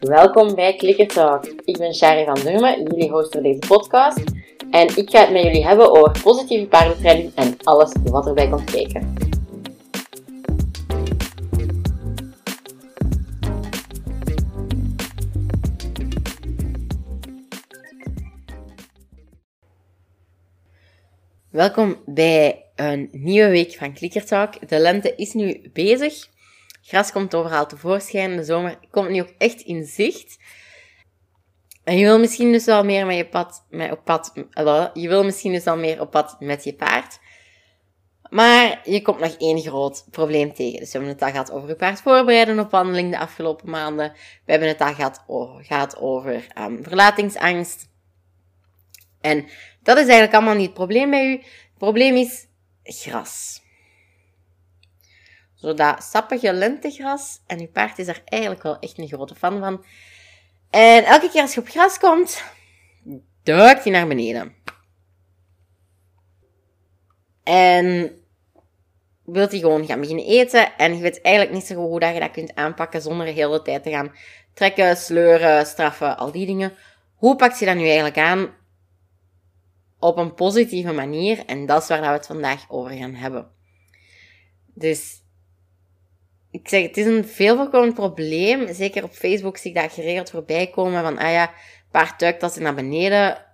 Welkom 0.00 0.54
bij 0.54 0.76
Clicker 0.76 1.06
Talk. 1.06 1.46
Ik 1.46 1.78
ben 1.78 1.94
Shari 1.94 2.24
van 2.24 2.34
Durmen, 2.34 2.82
jullie 2.82 3.10
host 3.10 3.32
voor 3.32 3.42
deze 3.42 3.58
podcast. 3.68 4.22
En 4.70 4.96
ik 4.96 5.10
ga 5.10 5.20
het 5.20 5.30
met 5.30 5.42
jullie 5.42 5.66
hebben 5.66 5.90
over 5.90 6.22
positieve 6.22 6.66
paardentraining 6.66 7.34
en 7.34 7.56
alles 7.62 7.92
wat 8.04 8.26
erbij 8.26 8.48
komt 8.48 8.70
kijken. 8.70 9.14
Welkom 21.50 21.96
bij 22.06 22.64
een 22.76 23.08
nieuwe 23.12 23.48
week 23.48 23.74
van 23.74 23.94
Clicker 23.94 24.24
Talk. 24.24 24.68
De 24.68 24.78
lente 24.78 25.14
is 25.16 25.32
nu 25.32 25.70
bezig. 25.72 26.32
Gras 26.86 27.12
komt 27.12 27.34
overal 27.34 27.66
tevoorschijn. 27.66 28.36
De 28.36 28.44
zomer 28.44 28.78
komt 28.90 29.10
nu 29.10 29.20
ook 29.20 29.34
echt 29.38 29.60
in 29.60 29.84
zicht. 29.84 30.38
En 31.84 31.98
je 31.98 32.04
wil 32.04 32.18
misschien 32.18 32.52
dus 32.52 32.64
wel 32.64 32.84
meer 32.84 33.06
met 33.06 33.16
je 33.16 33.28
pad, 33.28 33.66
met 33.70 33.90
op 33.90 34.04
pad, 34.04 34.32
je 34.94 35.08
wil 35.08 35.24
misschien 35.24 35.52
dus 35.52 35.64
wel 35.64 35.76
meer 35.76 36.00
op 36.00 36.10
pad 36.10 36.36
met 36.40 36.64
je 36.64 36.74
paard. 36.74 37.18
Maar 38.30 38.80
je 38.84 39.02
komt 39.02 39.20
nog 39.20 39.34
één 39.38 39.60
groot 39.60 40.06
probleem 40.10 40.54
tegen. 40.54 40.78
Dus 40.78 40.92
we 40.92 40.98
hebben 40.98 41.14
het 41.14 41.22
al 41.22 41.30
gehad 41.30 41.50
over 41.50 41.68
je 41.68 41.76
paard 41.76 42.00
voorbereiden 42.00 42.58
op 42.58 42.70
wandeling 42.70 43.10
de 43.10 43.18
afgelopen 43.18 43.70
maanden. 43.70 44.12
We 44.44 44.50
hebben 44.50 44.68
het 44.68 44.80
al 44.80 44.94
gehad 44.94 45.24
over, 45.26 45.96
over 46.00 46.46
um, 46.58 46.82
verlatingsangst. 46.82 47.88
En 49.20 49.46
dat 49.82 49.96
is 49.96 50.02
eigenlijk 50.02 50.34
allemaal 50.34 50.54
niet 50.54 50.66
het 50.66 50.74
probleem 50.74 51.10
bij 51.10 51.26
u. 51.26 51.32
Het 51.32 51.78
probleem 51.78 52.16
is 52.16 52.46
gras. 52.82 53.62
Zo 55.64 55.74
dat 55.74 56.02
sappige 56.02 56.52
lentegras. 56.52 57.40
En 57.46 57.60
uw 57.60 57.68
paard 57.68 57.98
is 57.98 58.06
daar 58.06 58.22
eigenlijk 58.24 58.62
wel 58.62 58.78
echt 58.78 58.98
een 58.98 59.08
grote 59.08 59.34
fan 59.34 59.58
van. 59.58 59.84
En 60.70 61.04
elke 61.04 61.30
keer 61.30 61.40
als 61.40 61.54
je 61.54 61.60
op 61.60 61.68
gras 61.68 61.98
komt, 61.98 62.44
duikt 63.42 63.84
hij 63.84 63.92
naar 63.92 64.06
beneden. 64.06 64.54
En 67.42 68.18
wilt 69.24 69.50
hij 69.50 69.60
gewoon 69.60 69.86
gaan 69.86 70.00
beginnen 70.00 70.26
eten. 70.26 70.76
En 70.76 70.94
je 70.94 71.02
weet 71.02 71.20
eigenlijk 71.20 71.56
niet 71.56 71.66
zo 71.66 71.74
goed 71.74 71.88
hoe 71.88 72.00
dat 72.00 72.14
je 72.14 72.20
dat 72.20 72.30
kunt 72.30 72.54
aanpakken 72.54 73.02
zonder 73.02 73.26
de 73.26 73.32
hele 73.32 73.62
tijd 73.62 73.82
te 73.82 73.90
gaan 73.90 74.12
trekken, 74.54 74.96
sleuren, 74.96 75.66
straffen, 75.66 76.16
al 76.16 76.32
die 76.32 76.46
dingen. 76.46 76.72
Hoe 77.14 77.36
pakt 77.36 77.58
je 77.58 77.66
dat 77.66 77.76
nu 77.76 77.84
eigenlijk 77.84 78.18
aan 78.18 78.54
op 79.98 80.16
een 80.16 80.34
positieve 80.34 80.92
manier? 80.92 81.44
En 81.46 81.66
dat 81.66 81.82
is 81.82 81.88
waar 81.88 82.00
we 82.00 82.06
het 82.06 82.26
vandaag 82.26 82.70
over 82.70 82.96
gaan 82.96 83.14
hebben. 83.14 83.50
Dus 84.74 85.22
ik 86.54 86.68
zeg, 86.68 86.82
het 86.82 86.96
is 86.96 87.06
een 87.06 87.28
veel 87.28 87.56
voorkomend 87.56 87.94
probleem. 87.94 88.74
Zeker 88.74 89.04
op 89.04 89.12
Facebook 89.12 89.56
zie 89.56 89.70
ik 89.70 89.82
dat 89.82 89.92
geregeld 89.92 90.30
voorbij 90.30 90.66
komen 90.66 91.02
van, 91.02 91.18
ah 91.18 91.30
ja, 91.30 91.52
paard 91.90 92.18
duikt 92.20 92.42
als 92.42 92.54
hij 92.54 92.62
naar 92.62 92.74
beneden. 92.74 93.44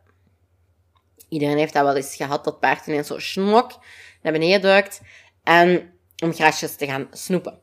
Iedereen 1.28 1.58
heeft 1.58 1.72
dat 1.72 1.84
wel 1.84 1.96
eens 1.96 2.16
gehad, 2.16 2.44
dat 2.44 2.60
paard 2.60 2.86
ineens 2.86 3.06
zo 3.06 3.18
snok 3.18 3.78
naar 4.22 4.32
beneden 4.32 4.60
duikt. 4.60 5.00
En 5.42 5.92
om 6.22 6.32
grasjes 6.32 6.76
te 6.76 6.86
gaan 6.86 7.08
snoepen. 7.10 7.58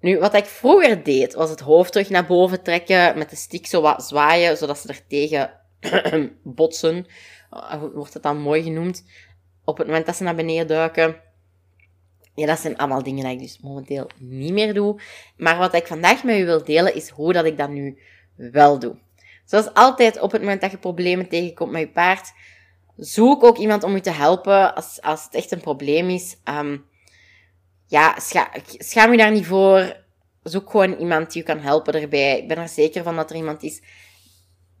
Nu, 0.00 0.18
wat 0.18 0.34
ik 0.34 0.44
vroeger 0.44 1.02
deed, 1.02 1.34
was 1.34 1.50
het 1.50 1.60
hoofd 1.60 1.92
terug 1.92 2.08
naar 2.08 2.26
boven 2.26 2.62
trekken, 2.62 3.18
met 3.18 3.30
de 3.30 3.36
stick 3.36 3.66
zo 3.66 3.80
wat 3.80 4.04
zwaaien, 4.04 4.56
zodat 4.56 4.78
ze 4.78 4.88
er 4.88 5.06
tegen 5.06 5.50
botsen. 6.42 7.06
Eh, 7.50 7.82
wordt 7.94 8.14
het 8.14 8.22
dan 8.22 8.40
mooi 8.40 8.62
genoemd. 8.62 9.04
Op 9.64 9.78
het 9.78 9.86
moment 9.86 10.06
dat 10.06 10.16
ze 10.16 10.22
naar 10.22 10.34
beneden 10.34 10.66
duiken. 10.66 11.20
Ja, 12.36 12.46
dat 12.46 12.58
zijn 12.58 12.76
allemaal 12.76 13.02
dingen 13.02 13.24
die 13.24 13.32
ik 13.32 13.38
dus 13.38 13.60
momenteel 13.60 14.10
niet 14.18 14.52
meer 14.52 14.74
doe. 14.74 15.00
Maar 15.36 15.58
wat 15.58 15.74
ik 15.74 15.86
vandaag 15.86 16.24
met 16.24 16.38
u 16.38 16.44
wil 16.44 16.64
delen, 16.64 16.94
is 16.94 17.08
hoe 17.08 17.32
dat 17.32 17.44
ik 17.44 17.58
dat 17.58 17.70
nu 17.70 17.98
wel 18.34 18.78
doe. 18.78 18.96
Zoals 19.44 19.74
altijd, 19.74 20.20
op 20.20 20.32
het 20.32 20.40
moment 20.40 20.60
dat 20.60 20.70
je 20.70 20.78
problemen 20.78 21.28
tegenkomt 21.28 21.70
met 21.70 21.80
je 21.80 21.88
paard, 21.88 22.32
zoek 22.96 23.44
ook 23.44 23.58
iemand 23.58 23.82
om 23.82 23.94
je 23.94 24.00
te 24.00 24.10
helpen 24.10 24.74
als, 24.74 25.02
als 25.02 25.24
het 25.24 25.34
echt 25.34 25.50
een 25.50 25.60
probleem 25.60 26.10
is. 26.10 26.36
Um, 26.44 26.84
ja, 27.86 28.18
scha 28.18 28.50
schaam 28.64 29.10
je 29.10 29.16
daar 29.16 29.32
niet 29.32 29.46
voor. 29.46 29.96
Zoek 30.42 30.70
gewoon 30.70 30.96
iemand 30.96 31.32
die 31.32 31.42
je 31.42 31.48
kan 31.48 31.58
helpen 31.58 32.00
erbij. 32.00 32.38
Ik 32.38 32.48
ben 32.48 32.56
er 32.56 32.68
zeker 32.68 33.02
van 33.02 33.16
dat 33.16 33.30
er 33.30 33.36
iemand 33.36 33.62
is 33.62 33.82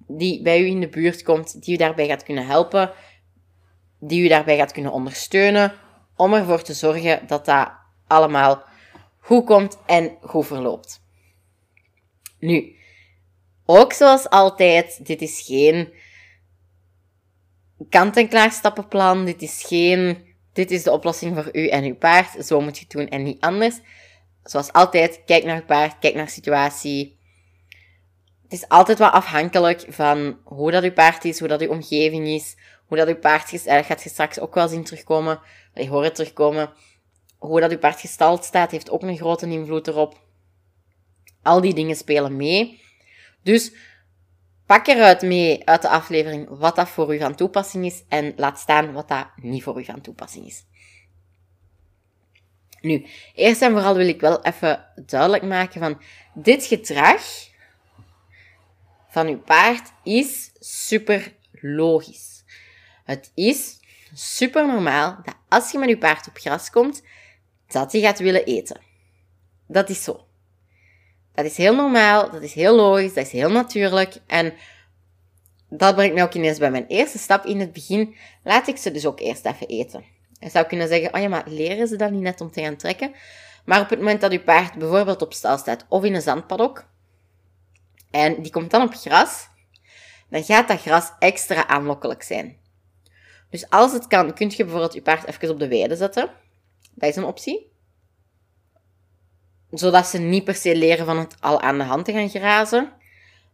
die 0.08 0.42
bij 0.42 0.60
u 0.60 0.66
in 0.66 0.80
de 0.80 0.88
buurt 0.88 1.22
komt, 1.22 1.64
die 1.64 1.74
u 1.74 1.76
daarbij 1.76 2.06
gaat 2.06 2.22
kunnen 2.22 2.46
helpen, 2.46 2.90
die 4.00 4.24
u 4.24 4.28
daarbij 4.28 4.56
gaat 4.56 4.72
kunnen 4.72 4.92
ondersteunen 4.92 5.72
om 6.16 6.34
ervoor 6.34 6.62
te 6.62 6.74
zorgen 6.74 7.26
dat 7.26 7.44
dat 7.44 7.70
allemaal 8.06 8.62
goed 9.18 9.44
komt 9.44 9.78
en 9.86 10.16
goed 10.20 10.46
verloopt. 10.46 11.04
Nu, 12.38 12.76
ook 13.64 13.92
zoals 13.92 14.28
altijd, 14.28 15.06
dit 15.06 15.22
is 15.22 15.40
geen 15.40 15.92
kant-en-klaar 17.88 18.52
stappenplan. 18.52 19.24
Dit 19.24 19.42
is 19.42 19.64
geen, 19.66 20.24
dit 20.52 20.70
is 20.70 20.82
de 20.82 20.90
oplossing 20.90 21.34
voor 21.34 21.48
u 21.52 21.68
en 21.68 21.84
uw 21.84 21.96
paard. 21.96 22.46
Zo 22.46 22.60
moet 22.60 22.76
je 22.76 22.82
het 22.82 22.92
doen 22.92 23.08
en 23.08 23.22
niet 23.22 23.40
anders. 23.40 23.80
Zoals 24.44 24.72
altijd, 24.72 25.22
kijk 25.24 25.44
naar 25.44 25.56
uw 25.56 25.64
paard, 25.64 25.98
kijk 25.98 26.14
naar 26.14 26.24
de 26.24 26.30
situatie. 26.30 27.18
Het 28.42 28.52
is 28.52 28.68
altijd 28.68 28.98
wat 28.98 29.12
afhankelijk 29.12 29.84
van 29.88 30.38
hoe 30.44 30.70
dat 30.70 30.82
uw 30.82 30.92
paard 30.92 31.24
is, 31.24 31.38
hoe 31.38 31.48
dat 31.48 31.60
uw 31.60 31.68
omgeving 31.68 32.26
is, 32.26 32.56
hoe 32.86 32.96
dat 32.96 33.08
uw 33.08 33.18
paard 33.18 33.52
is. 33.52 33.64
Dat 33.64 33.84
gaat 33.84 34.02
je 34.02 34.08
straks 34.08 34.40
ook 34.40 34.54
wel 34.54 34.68
zien 34.68 34.84
terugkomen 34.84 35.40
je 35.82 35.88
hoort 35.88 36.04
het 36.04 36.14
terugkomen. 36.14 36.70
Hoe 37.38 37.60
dat 37.60 37.70
uw 37.70 37.78
paard 37.78 38.00
gestald 38.00 38.44
staat, 38.44 38.70
heeft 38.70 38.90
ook 38.90 39.02
een 39.02 39.16
grote 39.16 39.46
invloed 39.46 39.86
erop. 39.86 40.20
Al 41.42 41.60
die 41.60 41.74
dingen 41.74 41.96
spelen 41.96 42.36
mee. 42.36 42.80
Dus 43.42 43.72
pak 44.66 44.86
eruit 44.86 45.22
mee 45.22 45.66
uit 45.66 45.82
de 45.82 45.88
aflevering 45.88 46.48
wat 46.50 46.76
dat 46.76 46.88
voor 46.88 47.14
u 47.14 47.18
van 47.18 47.34
toepassing 47.34 47.84
is 47.84 48.04
en 48.08 48.32
laat 48.36 48.58
staan 48.58 48.92
wat 48.92 49.08
dat 49.08 49.26
niet 49.36 49.62
voor 49.62 49.80
u 49.80 49.84
van 49.84 50.00
toepassing 50.00 50.46
is. 50.46 50.64
Nu, 52.80 53.06
eerst 53.34 53.62
en 53.62 53.70
vooral 53.72 53.94
wil 53.94 54.08
ik 54.08 54.20
wel 54.20 54.42
even 54.42 54.84
duidelijk 55.06 55.42
maken 55.42 55.80
van 55.80 56.00
dit 56.34 56.64
gedrag 56.64 57.22
van 59.08 59.26
uw 59.26 59.38
paard 59.38 59.92
is 60.02 60.50
super 60.58 61.34
logisch. 61.52 62.35
Het 63.06 63.30
is 63.34 63.78
super 64.14 64.66
normaal 64.66 65.18
dat 65.24 65.34
als 65.48 65.72
je 65.72 65.78
met 65.78 65.88
je 65.88 65.98
paard 65.98 66.28
op 66.28 66.36
gras 66.36 66.70
komt, 66.70 67.02
dat 67.66 67.92
hij 67.92 68.00
gaat 68.00 68.18
willen 68.18 68.44
eten. 68.44 68.80
Dat 69.66 69.88
is 69.88 70.02
zo. 70.02 70.26
Dat 71.34 71.44
is 71.44 71.56
heel 71.56 71.74
normaal, 71.74 72.30
dat 72.30 72.42
is 72.42 72.52
heel 72.52 72.74
logisch, 72.74 73.14
dat 73.14 73.26
is 73.26 73.32
heel 73.32 73.50
natuurlijk. 73.50 74.16
En 74.26 74.54
dat 75.68 75.94
brengt 75.94 76.14
mij 76.14 76.22
ook 76.22 76.34
ineens 76.34 76.58
bij 76.58 76.70
mijn 76.70 76.86
eerste 76.86 77.18
stap. 77.18 77.44
In 77.44 77.60
het 77.60 77.72
begin 77.72 78.16
laat 78.44 78.68
ik 78.68 78.76
ze 78.76 78.90
dus 78.90 79.06
ook 79.06 79.20
eerst 79.20 79.46
even 79.46 79.68
eten. 79.68 80.04
Je 80.38 80.50
zou 80.50 80.66
kunnen 80.66 80.88
zeggen, 80.88 81.14
oh 81.14 81.20
ja, 81.20 81.28
maar 81.28 81.48
leren 81.48 81.88
ze 81.88 81.96
dan 81.96 82.12
niet 82.12 82.22
net 82.22 82.40
om 82.40 82.50
te 82.50 82.62
gaan 82.62 82.76
trekken? 82.76 83.14
Maar 83.64 83.80
op 83.80 83.90
het 83.90 83.98
moment 83.98 84.20
dat 84.20 84.32
je 84.32 84.40
paard 84.40 84.74
bijvoorbeeld 84.74 85.22
op 85.22 85.32
stal 85.32 85.58
staat 85.58 85.86
of 85.88 86.04
in 86.04 86.14
een 86.14 86.22
zandpadok, 86.22 86.86
en 88.10 88.42
die 88.42 88.52
komt 88.52 88.70
dan 88.70 88.82
op 88.82 88.94
gras, 88.94 89.48
dan 90.28 90.44
gaat 90.44 90.68
dat 90.68 90.80
gras 90.80 91.12
extra 91.18 91.66
aanlokkelijk 91.66 92.22
zijn. 92.22 92.64
Dus 93.50 93.70
als 93.70 93.92
het 93.92 94.06
kan, 94.06 94.34
kun 94.34 94.50
je 94.50 94.64
bijvoorbeeld 94.64 94.94
je 94.94 95.02
paard 95.02 95.26
even 95.26 95.50
op 95.50 95.58
de 95.58 95.68
weide 95.68 95.96
zetten. 95.96 96.30
Dat 96.94 97.08
is 97.08 97.16
een 97.16 97.24
optie. 97.24 97.72
Zodat 99.70 100.06
ze 100.06 100.18
niet 100.18 100.44
per 100.44 100.54
se 100.54 100.76
leren 100.76 101.06
van 101.06 101.18
het 101.18 101.36
al 101.40 101.60
aan 101.60 101.78
de 101.78 101.84
hand 101.84 102.04
te 102.04 102.12
gaan 102.12 102.28
grazen. 102.28 102.92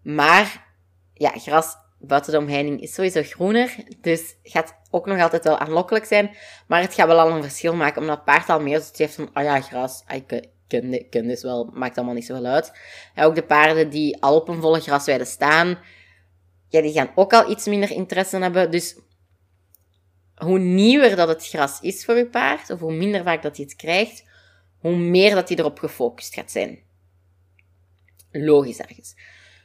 Maar 0.02 0.66
ja, 1.14 1.30
gras 1.30 1.76
buiten 1.98 2.32
de 2.32 2.38
omheining 2.38 2.80
is 2.80 2.94
sowieso 2.94 3.22
groener. 3.22 3.76
Dus 4.00 4.36
gaat 4.42 4.74
ook 4.90 5.06
nog 5.06 5.20
altijd 5.20 5.44
wel 5.44 5.58
aanlokkelijk 5.58 6.04
zijn. 6.04 6.36
Maar 6.66 6.80
het 6.80 6.94
gaat 6.94 7.06
wel 7.06 7.20
al 7.20 7.30
een 7.30 7.42
verschil 7.42 7.74
maken, 7.74 8.00
omdat 8.00 8.16
het 8.16 8.24
paard 8.24 8.48
al 8.48 8.60
meer 8.60 8.78
zoiets 8.78 8.98
heeft 8.98 9.14
van, 9.14 9.30
oh 9.34 9.42
ja, 9.42 9.60
gras, 9.60 10.04
ik 10.08 10.42
ken, 10.66 11.08
ken 11.10 11.26
dus 11.26 11.42
wel, 11.42 11.70
maakt 11.72 11.96
allemaal 11.96 12.14
niet 12.14 12.26
zoveel 12.26 12.44
uit. 12.44 12.72
En 13.14 13.24
ook 13.24 13.34
de 13.34 13.42
paarden 13.42 13.90
die 13.90 14.22
al 14.22 14.36
op 14.36 14.48
een 14.48 14.60
volle 14.60 14.80
grasweide 14.80 15.24
staan, 15.24 15.78
ja, 16.68 16.80
die 16.80 16.92
gaan 16.92 17.10
ook 17.14 17.32
al 17.32 17.50
iets 17.50 17.66
minder 17.66 17.90
interesse 17.90 18.38
hebben. 18.38 18.70
Dus 18.70 18.96
hoe 20.34 20.58
nieuwer 20.58 21.16
dat 21.16 21.28
het 21.28 21.48
gras 21.48 21.80
is 21.80 22.04
voor 22.04 22.16
je 22.16 22.26
paard, 22.26 22.70
of 22.70 22.80
hoe 22.80 22.92
minder 22.92 23.22
vaak 23.22 23.42
dat 23.42 23.56
hij 23.56 23.64
het 23.64 23.76
krijgt, 23.76 24.24
hoe 24.78 24.96
meer 24.96 25.34
dat 25.34 25.48
hij 25.48 25.58
erop 25.58 25.78
gefocust 25.78 26.34
gaat 26.34 26.50
zijn. 26.50 26.78
Logisch 28.30 28.78
ergens. 28.78 29.14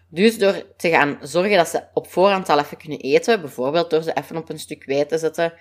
Dus 0.10 0.38
door 0.38 0.76
te 0.78 0.90
gaan 0.90 1.18
zorgen 1.22 1.58
dat 1.58 1.68
ze 1.68 1.84
op 1.94 2.08
voorhand 2.08 2.50
al 2.50 2.60
even 2.60 2.78
kunnen 2.78 3.00
eten, 3.00 3.42
bijvoorbeeld 3.42 3.90
door 3.90 4.04
ze 4.04 4.14
even 4.14 4.38
op 4.38 4.50
een 4.50 4.60
stuk 4.60 4.84
wijd 4.86 5.10
te 5.10 5.18
zetten, 5.18 5.54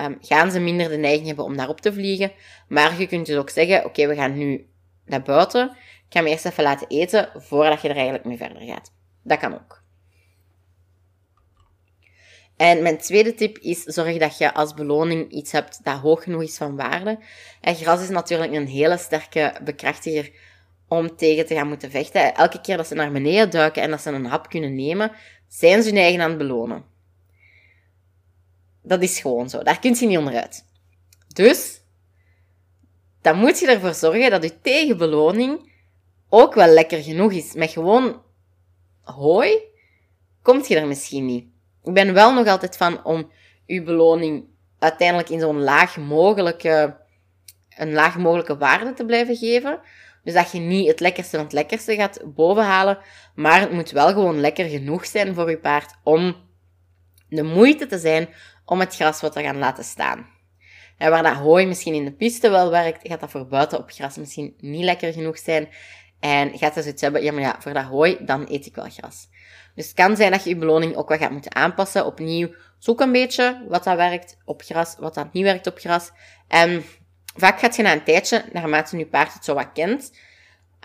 um, 0.00 0.16
gaan 0.20 0.50
ze 0.50 0.60
minder 0.60 0.88
de 0.88 0.96
neiging 0.96 1.26
hebben 1.26 1.44
om 1.44 1.56
daarop 1.56 1.80
te 1.80 1.92
vliegen. 1.92 2.32
Maar 2.68 3.00
je 3.00 3.06
kunt 3.06 3.26
dus 3.26 3.36
ook 3.36 3.50
zeggen, 3.50 3.84
oké, 3.84 4.06
we 4.06 4.14
gaan 4.14 4.38
nu 4.38 4.66
naar 5.04 5.22
buiten. 5.22 5.70
Ik 5.70 6.06
ga 6.08 6.18
hem 6.18 6.26
eerst 6.26 6.46
even 6.46 6.62
laten 6.62 6.88
eten 6.88 7.30
voordat 7.34 7.82
je 7.82 7.88
er 7.88 7.94
eigenlijk 7.94 8.24
mee 8.24 8.36
verder 8.36 8.62
gaat. 8.62 8.92
Dat 9.22 9.38
kan 9.38 9.54
ook. 9.54 9.83
En 12.56 12.82
mijn 12.82 12.98
tweede 12.98 13.34
tip 13.34 13.58
is, 13.58 13.82
zorg 13.82 14.18
dat 14.18 14.38
je 14.38 14.54
als 14.54 14.74
beloning 14.74 15.30
iets 15.30 15.52
hebt 15.52 15.84
dat 15.84 15.98
hoog 15.98 16.22
genoeg 16.22 16.42
is 16.42 16.56
van 16.56 16.76
waarde. 16.76 17.18
En 17.60 17.74
gras 17.74 18.02
is 18.02 18.08
natuurlijk 18.08 18.52
een 18.52 18.66
hele 18.66 18.98
sterke 18.98 19.54
bekrachtiger 19.64 20.30
om 20.88 21.16
tegen 21.16 21.46
te 21.46 21.54
gaan 21.54 21.68
moeten 21.68 21.90
vechten. 21.90 22.34
Elke 22.34 22.60
keer 22.60 22.76
dat 22.76 22.86
ze 22.86 22.94
naar 22.94 23.12
beneden 23.12 23.50
duiken 23.50 23.82
en 23.82 23.90
dat 23.90 24.00
ze 24.00 24.10
een 24.10 24.26
hap 24.26 24.48
kunnen 24.48 24.74
nemen, 24.74 25.12
zijn 25.48 25.82
ze 25.82 25.88
hun 25.88 25.98
eigen 25.98 26.20
aan 26.20 26.28
het 26.28 26.38
belonen. 26.38 26.84
Dat 28.82 29.02
is 29.02 29.20
gewoon 29.20 29.50
zo. 29.50 29.62
Daar 29.62 29.78
kun 29.78 29.94
je 29.94 30.06
niet 30.06 30.18
onderuit. 30.18 30.64
Dus, 31.28 31.82
dan 33.22 33.38
moet 33.38 33.58
je 33.58 33.66
ervoor 33.66 33.94
zorgen 33.94 34.30
dat 34.30 34.42
je 34.42 34.60
tegenbeloning 34.60 35.72
ook 36.28 36.54
wel 36.54 36.68
lekker 36.68 37.02
genoeg 37.02 37.32
is. 37.32 37.52
Met 37.54 37.70
gewoon 37.70 38.22
hooi 39.00 39.58
komt 40.42 40.68
je 40.68 40.76
er 40.76 40.86
misschien 40.86 41.26
niet. 41.26 41.53
Ik 41.84 41.94
ben 41.94 42.14
wel 42.14 42.34
nog 42.34 42.46
altijd 42.46 42.76
van 42.76 43.04
om 43.04 43.30
je 43.66 43.82
beloning 43.82 44.44
uiteindelijk 44.78 45.28
in 45.28 45.40
zo'n 45.40 45.62
laag 45.62 45.96
mogelijke, 45.96 46.96
een 47.76 47.92
laag 47.92 48.18
mogelijke 48.18 48.56
waarde 48.56 48.92
te 48.92 49.04
blijven 49.04 49.36
geven. 49.36 49.80
Dus 50.24 50.34
dat 50.34 50.52
je 50.52 50.58
niet 50.58 50.88
het 50.88 51.00
lekkerste 51.00 51.36
van 51.36 51.44
het 51.44 51.54
lekkerste 51.54 51.94
gaat 51.94 52.20
bovenhalen, 52.24 52.98
maar 53.34 53.60
het 53.60 53.72
moet 53.72 53.90
wel 53.90 54.08
gewoon 54.08 54.40
lekker 54.40 54.68
genoeg 54.68 55.06
zijn 55.06 55.34
voor 55.34 55.50
je 55.50 55.58
paard 55.58 55.94
om 56.02 56.36
de 57.28 57.42
moeite 57.42 57.86
te 57.86 57.98
zijn 57.98 58.28
om 58.64 58.80
het 58.80 58.94
gras 58.94 59.20
wat 59.20 59.32
te 59.32 59.42
gaan 59.42 59.58
laten 59.58 59.84
staan. 59.84 60.26
En 60.98 61.10
waar 61.10 61.22
dat 61.22 61.34
hooi 61.34 61.66
misschien 61.66 61.94
in 61.94 62.04
de 62.04 62.12
piste 62.12 62.50
wel 62.50 62.70
werkt, 62.70 63.08
gaat 63.08 63.20
dat 63.20 63.30
voor 63.30 63.46
buiten 63.46 63.78
op 63.78 63.90
gras 63.90 64.16
misschien 64.16 64.54
niet 64.58 64.84
lekker 64.84 65.12
genoeg 65.12 65.38
zijn. 65.38 65.68
En 66.24 66.58
gaat 66.58 66.74
dus 66.74 66.82
zoiets 66.82 67.02
hebben, 67.02 67.22
ja 67.22 67.32
maar 67.32 67.42
ja, 67.42 67.56
voor 67.58 67.72
dat 67.72 67.84
hooi, 67.84 68.18
dan 68.20 68.46
eet 68.48 68.66
ik 68.66 68.74
wel 68.74 68.90
gras. 68.90 69.28
Dus 69.74 69.86
het 69.86 69.94
kan 69.94 70.16
zijn 70.16 70.30
dat 70.30 70.44
je 70.44 70.48
je 70.48 70.56
beloning 70.56 70.96
ook 70.96 71.08
wat 71.08 71.18
gaat 71.18 71.30
moeten 71.30 71.54
aanpassen. 71.54 72.06
Opnieuw, 72.06 72.54
zoek 72.78 73.00
een 73.00 73.12
beetje 73.12 73.64
wat 73.68 73.84
dat 73.84 73.96
werkt 73.96 74.36
op 74.44 74.62
gras, 74.62 74.96
wat 74.98 75.14
dat 75.14 75.32
niet 75.32 75.42
werkt 75.42 75.66
op 75.66 75.78
gras. 75.78 76.10
En 76.48 76.84
vaak 77.36 77.58
gaat 77.58 77.76
je 77.76 77.82
na 77.82 77.92
een 77.92 78.04
tijdje, 78.04 78.44
naarmate 78.52 78.96
je 78.96 79.06
paard 79.06 79.32
het 79.32 79.44
zo 79.44 79.54
wat 79.54 79.72
kent, 79.74 80.12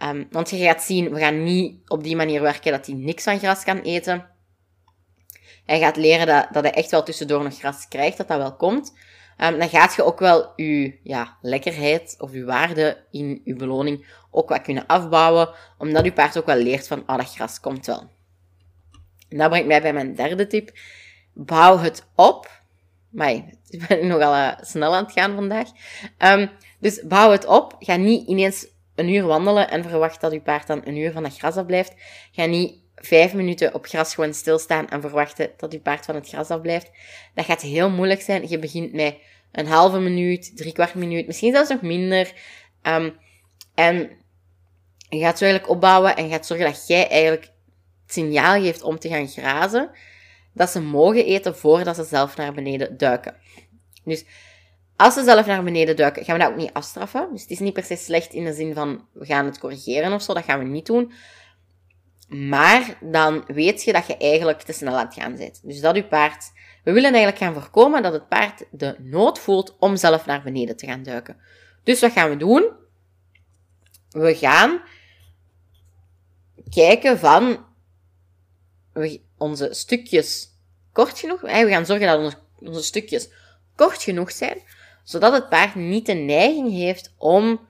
um, 0.03 0.27
want 0.31 0.49
je 0.49 0.57
gaat 0.57 0.83
zien, 0.83 1.13
we 1.13 1.19
gaan 1.19 1.43
niet 1.43 1.89
op 1.89 2.03
die 2.03 2.15
manier 2.15 2.41
werken 2.41 2.71
dat 2.71 2.85
hij 2.85 2.95
niks 2.95 3.23
van 3.23 3.39
gras 3.39 3.63
kan 3.63 3.79
eten. 3.79 4.27
Hij 5.65 5.79
gaat 5.79 5.97
leren 5.97 6.27
dat, 6.27 6.47
dat 6.51 6.63
hij 6.63 6.73
echt 6.73 6.91
wel 6.91 7.03
tussendoor 7.03 7.43
nog 7.43 7.57
gras 7.57 7.87
krijgt, 7.87 8.17
dat 8.17 8.27
dat 8.27 8.37
wel 8.37 8.55
komt. 8.55 8.93
Um, 9.41 9.59
dan 9.59 9.69
gaat 9.69 9.95
je 9.95 10.03
ook 10.03 10.19
wel 10.19 10.53
je 10.55 10.99
ja, 11.03 11.37
lekkerheid 11.41 12.15
of 12.17 12.33
je 12.33 12.43
waarde 12.43 13.03
in 13.11 13.41
je 13.43 13.55
beloning 13.55 14.05
ook 14.31 14.49
wat 14.49 14.61
kunnen 14.61 14.85
afbouwen, 14.85 15.49
omdat 15.77 16.05
je 16.05 16.13
paard 16.13 16.37
ook 16.37 16.45
wel 16.45 16.55
leert 16.55 16.87
van, 16.87 17.05
ah, 17.05 17.17
dat 17.17 17.33
gras 17.33 17.59
komt 17.59 17.85
wel. 17.85 18.09
Dat 19.29 19.49
brengt 19.49 19.67
mij 19.67 19.81
bij 19.81 19.93
mijn 19.93 20.15
derde 20.15 20.47
tip. 20.47 20.71
Bouw 21.33 21.77
het 21.77 22.05
op. 22.15 22.61
Maar 23.09 23.31
ik 23.69 23.87
ben 23.87 24.07
nogal 24.07 24.33
uh, 24.33 24.51
snel 24.61 24.95
aan 24.95 25.03
het 25.03 25.11
gaan 25.11 25.35
vandaag. 25.35 25.67
Um, 26.17 26.49
dus 26.79 27.01
bouw 27.03 27.31
het 27.31 27.45
op. 27.45 27.75
Ga 27.79 27.95
niet 27.95 28.27
ineens 28.27 28.67
een 28.95 29.09
uur 29.09 29.25
wandelen 29.25 29.69
en 29.69 29.83
verwacht 29.83 30.21
dat 30.21 30.31
je 30.31 30.41
paard 30.41 30.67
dan 30.67 30.81
een 30.83 30.97
uur 30.97 31.11
van 31.11 31.23
dat 31.23 31.37
gras 31.37 31.55
afblijft. 31.55 31.93
Ga 32.31 32.45
niet 32.45 32.81
vijf 33.01 33.33
minuten 33.33 33.73
op 33.73 33.85
gras 33.85 34.13
gewoon 34.13 34.33
stilstaan 34.33 34.89
en 34.89 35.01
verwachten 35.01 35.51
dat 35.57 35.71
je 35.71 35.79
paard 35.79 36.05
van 36.05 36.15
het 36.15 36.27
gras 36.27 36.49
afblijft. 36.49 36.91
Dat 37.35 37.45
gaat 37.45 37.61
heel 37.61 37.89
moeilijk 37.89 38.21
zijn. 38.21 38.49
Je 38.49 38.59
begint 38.59 38.93
met 38.93 39.15
een 39.51 39.67
halve 39.67 39.99
minuut, 39.99 40.57
drie 40.57 40.73
kwart 40.73 40.95
minuut, 40.95 41.27
misschien 41.27 41.53
zelfs 41.53 41.69
nog 41.69 41.81
minder. 41.81 42.33
Um, 42.83 43.17
en 43.75 44.09
je 45.09 45.19
gaat 45.19 45.37
zo 45.37 45.43
eigenlijk 45.43 45.73
opbouwen 45.73 46.15
en 46.15 46.29
gaat 46.29 46.45
zorgen 46.45 46.65
dat 46.65 46.87
jij 46.87 47.09
eigenlijk 47.09 47.51
signaal 48.07 48.61
geeft 48.61 48.81
om 48.81 48.99
te 48.99 49.09
gaan 49.09 49.27
grazen, 49.27 49.91
dat 50.53 50.69
ze 50.69 50.81
mogen 50.81 51.25
eten 51.25 51.57
voordat 51.57 51.95
ze 51.95 52.03
zelf 52.03 52.37
naar 52.37 52.53
beneden 52.53 52.97
duiken. 52.97 53.35
Dus 54.03 54.25
als 54.95 55.13
ze 55.13 55.23
zelf 55.23 55.45
naar 55.45 55.63
beneden 55.63 55.95
duiken, 55.95 56.25
gaan 56.25 56.37
we 56.37 56.43
dat 56.43 56.51
ook 56.51 56.57
niet 56.57 56.73
afstraffen. 56.73 57.29
Dus 57.31 57.41
het 57.41 57.51
is 57.51 57.59
niet 57.59 57.73
per 57.73 57.83
se 57.83 57.95
slecht 57.95 58.33
in 58.33 58.43
de 58.43 58.53
zin 58.53 58.73
van 58.73 59.07
we 59.13 59.25
gaan 59.25 59.45
het 59.45 59.59
corrigeren 59.59 60.13
of 60.13 60.21
zo, 60.21 60.33
dat 60.33 60.43
gaan 60.43 60.59
we 60.59 60.65
niet 60.65 60.85
doen. 60.85 61.11
Maar 62.29 62.97
dan 63.01 63.43
weet 63.47 63.83
je 63.83 63.93
dat 63.93 64.07
je 64.07 64.17
eigenlijk 64.17 64.61
te 64.61 64.73
snel 64.73 64.97
aan 64.97 65.05
het 65.05 65.13
gaan 65.13 65.35
bent. 65.35 65.59
Dus 65.63 65.79
dat 65.79 65.95
je 65.95 66.07
paard. 66.07 66.51
We 66.83 66.91
willen 66.91 67.13
eigenlijk 67.13 67.43
gaan 67.43 67.53
voorkomen 67.53 68.03
dat 68.03 68.13
het 68.13 68.27
paard 68.27 68.65
de 68.71 68.95
nood 68.99 69.39
voelt 69.39 69.77
om 69.79 69.95
zelf 69.95 70.25
naar 70.25 70.43
beneden 70.43 70.77
te 70.77 70.85
gaan 70.85 71.03
duiken. 71.03 71.37
Dus 71.83 72.01
wat 72.01 72.11
gaan 72.11 72.29
we 72.29 72.37
doen? 72.37 72.71
We 74.09 74.35
gaan 74.35 74.81
kijken 76.69 77.19
van 77.19 77.65
we 78.93 79.21
onze 79.37 79.73
stukjes 79.73 80.49
kort 80.91 81.19
genoeg, 81.19 81.41
we 81.41 81.69
gaan 81.69 81.85
zorgen 81.85 82.07
dat 82.07 82.19
onze, 82.19 82.37
onze 82.55 82.83
stukjes 82.83 83.29
kort 83.75 84.03
genoeg 84.03 84.31
zijn, 84.31 84.61
zodat 85.03 85.33
het 85.33 85.49
paard 85.49 85.75
niet 85.75 86.05
de 86.05 86.13
neiging 86.13 86.71
heeft 86.71 87.13
om 87.17 87.67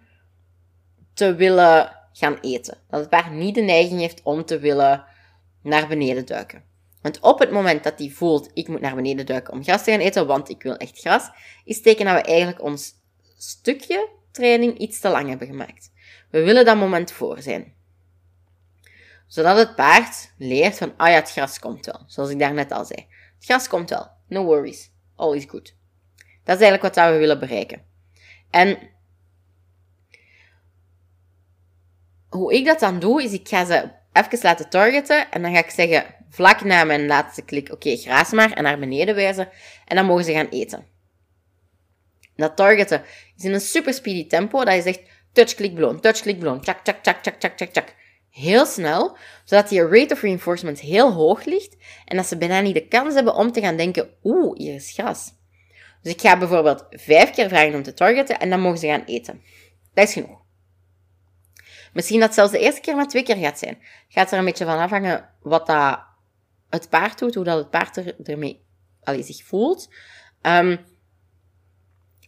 te 1.13 1.35
willen 1.35 1.98
gaan 2.19 2.37
eten. 2.41 2.77
Dat 2.89 2.99
het 2.99 3.09
paard 3.09 3.31
niet 3.31 3.55
de 3.55 3.61
neiging 3.61 3.99
heeft 3.99 4.21
om 4.23 4.45
te 4.45 4.59
willen 4.59 5.05
naar 5.61 5.87
beneden 5.87 6.25
duiken. 6.25 6.63
Want 7.01 7.19
op 7.19 7.39
het 7.39 7.51
moment 7.51 7.83
dat 7.83 7.99
hij 7.99 8.09
voelt, 8.09 8.51
ik 8.53 8.67
moet 8.67 8.81
naar 8.81 8.95
beneden 8.95 9.25
duiken 9.25 9.53
om 9.53 9.63
gras 9.63 9.83
te 9.83 9.91
gaan 9.91 9.99
eten, 9.99 10.27
want 10.27 10.49
ik 10.49 10.63
wil 10.63 10.77
echt 10.77 10.99
gras, 10.99 11.29
is 11.65 11.81
teken 11.81 12.05
dat 12.05 12.15
we 12.15 12.21
eigenlijk 12.21 12.61
ons 12.61 12.93
stukje 13.37 14.09
training 14.31 14.77
iets 14.77 14.99
te 14.99 15.09
lang 15.09 15.29
hebben 15.29 15.47
gemaakt. 15.47 15.91
We 16.29 16.43
willen 16.43 16.65
dat 16.65 16.77
moment 16.77 17.11
voor 17.11 17.41
zijn 17.41 17.77
zodat 19.29 19.57
het 19.57 19.75
paard 19.75 20.33
leert 20.37 20.77
van, 20.77 20.93
ah 20.97 21.09
ja, 21.09 21.15
het 21.15 21.31
gras 21.31 21.59
komt 21.59 21.85
wel. 21.85 22.03
Zoals 22.07 22.29
ik 22.29 22.39
daarnet 22.39 22.71
al 22.71 22.85
zei. 22.85 23.07
Het 23.35 23.45
gras 23.45 23.67
komt 23.67 23.89
wel. 23.89 24.07
No 24.27 24.43
worries. 24.43 24.91
All 25.15 25.35
is 25.35 25.45
good. 25.47 25.75
Dat 26.43 26.59
is 26.59 26.61
eigenlijk 26.67 26.95
wat 26.95 27.11
we 27.11 27.17
willen 27.17 27.39
bereiken. 27.39 27.81
En 28.49 28.77
hoe 32.29 32.53
ik 32.53 32.65
dat 32.65 32.79
dan 32.79 32.99
doe, 32.99 33.23
is 33.23 33.33
ik 33.33 33.47
ga 33.47 33.65
ze 33.65 33.89
even 34.13 34.39
laten 34.41 34.69
targeten. 34.69 35.31
En 35.31 35.41
dan 35.41 35.53
ga 35.53 35.59
ik 35.59 35.69
zeggen, 35.69 36.05
vlak 36.29 36.63
na 36.63 36.83
mijn 36.83 37.07
laatste 37.07 37.41
klik, 37.41 37.65
oké, 37.65 37.73
okay, 37.73 37.95
graas 37.97 38.31
maar. 38.31 38.51
En 38.51 38.63
naar 38.63 38.79
beneden 38.79 39.15
wijzen. 39.15 39.49
En 39.85 39.95
dan 39.95 40.05
mogen 40.05 40.23
ze 40.23 40.31
gaan 40.31 40.49
eten. 40.49 40.85
Dat 42.35 42.55
targeten 42.55 43.03
is 43.37 43.43
in 43.43 43.53
een 43.53 43.59
super 43.59 43.93
speedy 43.93 44.27
tempo. 44.27 44.63
Dat 44.63 44.75
je 44.75 44.81
zegt, 44.81 45.01
touch, 45.33 45.53
click, 45.53 45.75
beloon, 45.75 45.99
touch, 45.99 46.21
click, 46.21 46.39
beloon. 46.39 46.61
Tjak, 46.61 46.83
tjak, 46.83 47.03
tjak, 47.03 47.21
tjak, 47.21 47.39
tjak, 47.39 47.57
tjak, 47.57 47.69
tjak 47.69 47.95
heel 48.29 48.65
snel, 48.65 49.17
zodat 49.43 49.69
die 49.69 49.87
rate 49.87 50.13
of 50.13 50.21
reinforcement 50.21 50.79
heel 50.79 51.11
hoog 51.11 51.45
ligt 51.45 51.75
en 52.05 52.17
dat 52.17 52.25
ze 52.25 52.37
bijna 52.37 52.61
niet 52.61 52.73
de 52.73 52.87
kans 52.87 53.13
hebben 53.13 53.35
om 53.35 53.51
te 53.51 53.61
gaan 53.61 53.77
denken, 53.77 54.09
oeh, 54.23 54.57
hier 54.57 54.75
is 54.75 54.91
gras. 54.91 55.33
Dus 56.01 56.13
ik 56.13 56.21
ga 56.21 56.37
bijvoorbeeld 56.37 56.85
vijf 56.89 57.31
keer 57.31 57.49
vragen 57.49 57.73
om 57.73 57.83
te 57.83 57.93
targeten 57.93 58.39
en 58.39 58.49
dan 58.49 58.59
mogen 58.59 58.79
ze 58.79 58.87
gaan 58.87 59.03
eten. 59.05 59.41
Dat 59.93 60.07
is 60.07 60.13
genoeg. 60.13 60.41
Misschien 61.93 62.19
dat 62.19 62.33
zelfs 62.33 62.51
de 62.51 62.59
eerste 62.59 62.81
keer 62.81 62.95
maar 62.95 63.07
twee 63.07 63.23
keer 63.23 63.35
gaat 63.35 63.59
zijn. 63.59 63.77
Gaat 64.07 64.31
er 64.31 64.37
een 64.37 64.45
beetje 64.45 64.65
van 64.65 64.79
afhangen 64.79 65.29
wat 65.41 65.67
dat 65.67 65.99
het 66.69 66.89
paard 66.89 67.19
doet, 67.19 67.35
hoe 67.35 67.43
dat 67.43 67.57
het 67.57 67.69
paard 67.69 67.97
er, 67.97 68.15
ermee 68.23 68.65
allee, 69.03 69.23
zich 69.23 69.43
voelt. 69.43 69.89
Um, 70.41 70.79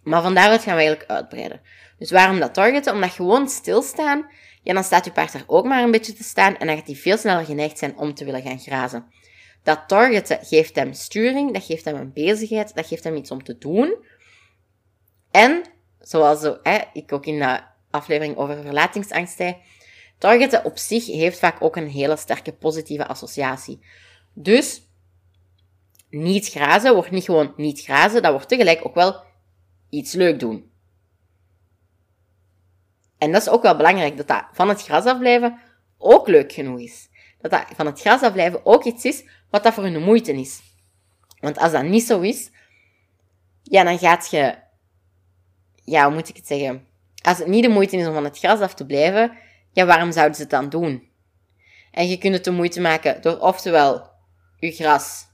maar 0.04 0.22
van 0.22 0.34
daaruit 0.34 0.64
gaan 0.64 0.76
we 0.76 0.82
eigenlijk 0.82 1.12
uitbreiden. 1.12 1.62
Dus 1.98 2.12
waarom 2.12 2.40
dat 2.40 2.54
targeten? 2.54 2.94
Omdat 2.94 3.12
gewoon 3.12 3.50
stilstaan 3.50 4.30
ja, 4.64 4.74
dan 4.74 4.84
staat 4.84 5.06
je 5.06 5.12
paard 5.12 5.34
er 5.34 5.44
ook 5.48 5.66
maar 5.66 5.84
een 5.84 5.92
beetje 5.92 6.14
te 6.14 6.24
staan 6.24 6.58
en 6.58 6.68
dan 6.68 6.76
gaat 6.76 6.86
hij 6.86 6.96
veel 6.96 7.18
sneller 7.18 7.46
geneigd 7.46 7.78
zijn 7.78 7.98
om 7.98 8.14
te 8.14 8.26
willen 8.26 8.42
gaan 8.42 8.60
grazen. 8.60 9.06
Dat 9.64 9.88
targeten 9.88 10.40
geeft 10.42 10.76
hem 10.76 10.94
sturing, 10.94 11.54
dat 11.54 11.66
geeft 11.66 11.86
hem 11.86 11.96
een 11.96 12.14
bezigheid, 12.14 12.76
dat 12.76 12.88
geeft 12.88 13.04
hem 13.04 13.16
iets 13.16 13.32
om 13.32 13.44
te 13.44 13.58
doen. 13.58 14.06
En, 15.32 15.64
zoals 16.00 16.42
hè, 16.64 16.80
ik 16.94 17.14
ook 17.14 17.26
in 17.26 17.40
de 17.40 17.60
aflevering 17.92 18.38
over 18.38 18.62
verlatingsangst 18.62 19.38
zei, 19.38 19.58
targeten 20.18 20.66
op 20.66 20.78
zich 20.78 21.06
heeft 21.06 21.40
vaak 21.40 21.62
ook 21.62 21.76
een 21.76 21.90
hele 21.90 22.18
sterke 22.18 22.54
positieve 22.54 23.08
associatie. 23.08 23.80
Dus, 24.34 24.82
niet 26.10 26.48
grazen 26.48 26.94
wordt 26.94 27.12
niet 27.12 27.26
gewoon 27.26 27.54
niet 27.58 27.82
grazen, 27.82 28.22
dat 28.22 28.32
wordt 28.32 28.48
tegelijk 28.48 28.86
ook 28.86 28.96
wel 28.96 29.24
iets 29.90 30.14
leuk 30.14 30.40
doen. 30.40 30.72
En 33.18 33.32
dat 33.32 33.42
is 33.42 33.50
ook 33.50 33.62
wel 33.62 33.76
belangrijk, 33.76 34.18
dat 34.18 34.28
dat 34.28 34.46
van 34.52 34.70
het 34.70 34.82
gras 34.82 35.06
afblijven 35.06 35.60
ook 35.98 36.28
leuk 36.28 36.52
genoeg 36.52 36.80
is. 36.80 37.10
Dat 37.40 37.52
dat 37.52 37.66
van 37.76 37.86
het 37.86 38.00
gras 38.00 38.22
afblijven 38.22 38.66
ook 38.66 38.84
iets 38.84 39.06
is 39.06 39.24
wat 39.50 39.64
dat 39.64 39.74
voor 39.74 39.84
hun 39.84 40.04
moeite 40.04 40.34
is. 40.34 40.62
Want 41.40 41.58
als 41.58 41.72
dat 41.72 41.84
niet 41.84 42.04
zo 42.04 42.20
is, 42.20 42.52
ja, 43.64 43.84
dan 43.84 44.00
gaat 44.00 44.30
je... 44.30 44.56
Ja, 45.84 46.06
hoe 46.06 46.14
moet 46.14 46.30
ik 46.30 46.36
het 46.36 46.48
zeggen? 46.48 46.88
Als 47.22 47.38
het 47.38 47.48
niet 47.48 47.64
de 47.64 47.70
moeite 47.70 47.98
is 47.98 48.08
om 48.08 48.14
van 48.14 48.24
het 48.24 48.38
gras 48.38 48.60
af 48.60 48.74
te 48.74 48.86
blijven, 48.86 49.32
ja, 49.72 49.86
waarom 49.86 50.12
zouden 50.12 50.36
ze 50.36 50.42
het 50.42 50.52
dan 50.52 50.70
doen? 50.70 51.10
En 51.92 52.08
je 52.08 52.18
kunt 52.18 52.34
het 52.34 52.44
de 52.44 52.52
moeite 52.52 52.82
maken 52.82 53.22
door 53.22 53.40
oftewel 53.40 54.10
je 54.58 54.72
gras 54.72 55.26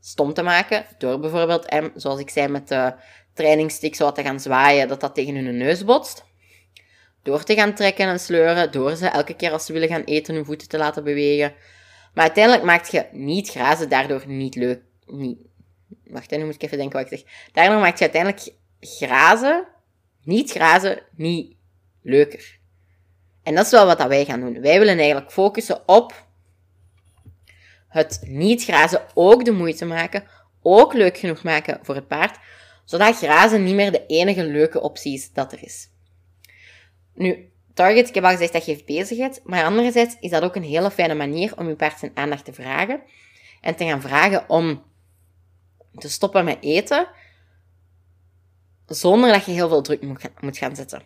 stom 0.00 0.34
te 0.34 0.42
maken, 0.42 0.86
door 0.98 1.20
bijvoorbeeld, 1.20 1.66
zoals 1.94 2.20
ik 2.20 2.30
zei 2.30 2.48
met 2.48 2.68
de 2.68 2.94
trainingsstick 3.34 3.94
zo 3.94 4.04
wat 4.04 4.14
te 4.14 4.22
gaan 4.22 4.40
zwaaien, 4.40 4.88
dat 4.88 5.00
dat 5.00 5.14
tegen 5.14 5.34
hun 5.34 5.56
neus 5.56 5.84
botst 5.84 6.28
door 7.22 7.42
te 7.42 7.54
gaan 7.54 7.74
trekken 7.74 8.06
en 8.06 8.20
sleuren, 8.20 8.72
door 8.72 8.96
ze 8.96 9.06
elke 9.06 9.34
keer 9.34 9.52
als 9.52 9.66
ze 9.66 9.72
willen 9.72 9.88
gaan 9.88 10.04
eten 10.04 10.34
hun 10.34 10.44
voeten 10.44 10.68
te 10.68 10.78
laten 10.78 11.04
bewegen. 11.04 11.54
Maar 12.14 12.24
uiteindelijk 12.24 12.64
maakt 12.64 12.90
je 12.90 13.06
niet 13.12 13.48
grazen 13.48 13.88
daardoor 13.88 14.22
niet 14.26 14.54
leuk. 14.54 14.82
Niet, 15.06 15.38
wacht, 16.04 16.30
nu 16.30 16.44
moet 16.44 16.54
ik 16.54 16.62
even 16.62 16.78
denken 16.78 17.02
wat 17.02 17.12
ik 17.12 17.18
zeg. 17.18 17.48
Daardoor 17.52 17.80
maakt 17.80 17.98
je 17.98 18.10
uiteindelijk 18.10 18.52
grazen, 18.80 19.66
niet 20.22 20.50
grazen, 20.50 21.02
niet 21.16 21.56
leuker. 22.02 22.58
En 23.42 23.54
dat 23.54 23.64
is 23.64 23.70
wel 23.70 23.86
wat 23.86 23.98
dat 23.98 24.08
wij 24.08 24.24
gaan 24.24 24.40
doen. 24.40 24.60
Wij 24.60 24.78
willen 24.78 24.98
eigenlijk 24.98 25.32
focussen 25.32 25.88
op 25.88 26.28
het 27.88 28.20
niet 28.26 28.62
grazen 28.62 29.02
ook 29.14 29.44
de 29.44 29.52
moeite 29.52 29.84
maken, 29.84 30.24
ook 30.62 30.92
leuk 30.92 31.18
genoeg 31.18 31.42
maken 31.42 31.78
voor 31.82 31.94
het 31.94 32.08
paard, 32.08 32.38
zodat 32.84 33.16
grazen 33.16 33.64
niet 33.64 33.74
meer 33.74 33.92
de 33.92 34.06
enige 34.06 34.44
leuke 34.44 34.80
optie 34.80 35.14
is 35.14 35.32
dat 35.32 35.52
er 35.52 35.62
is. 35.62 35.88
Nu, 37.14 37.50
Target, 37.74 38.08
ik 38.08 38.14
heb 38.14 38.24
al 38.24 38.30
gezegd, 38.30 38.52
dat 38.52 38.64
geeft 38.64 38.84
bezigheid, 38.84 39.40
maar 39.44 39.64
anderzijds 39.64 40.16
is 40.20 40.30
dat 40.30 40.42
ook 40.42 40.56
een 40.56 40.62
hele 40.62 40.90
fijne 40.90 41.14
manier 41.14 41.56
om 41.56 41.68
je 41.68 41.74
paard 41.74 41.98
zijn 41.98 42.12
aandacht 42.14 42.44
te 42.44 42.52
vragen 42.52 43.02
en 43.60 43.76
te 43.76 43.84
gaan 43.84 44.00
vragen 44.00 44.48
om 44.48 44.82
te 45.98 46.08
stoppen 46.08 46.44
met 46.44 46.58
eten, 46.60 47.08
zonder 48.90 49.32
dat 49.32 49.44
je 49.44 49.52
heel 49.52 49.68
veel 49.68 49.82
druk 49.82 50.02
moet 50.40 50.58
gaan 50.58 50.76
zetten. 50.76 51.02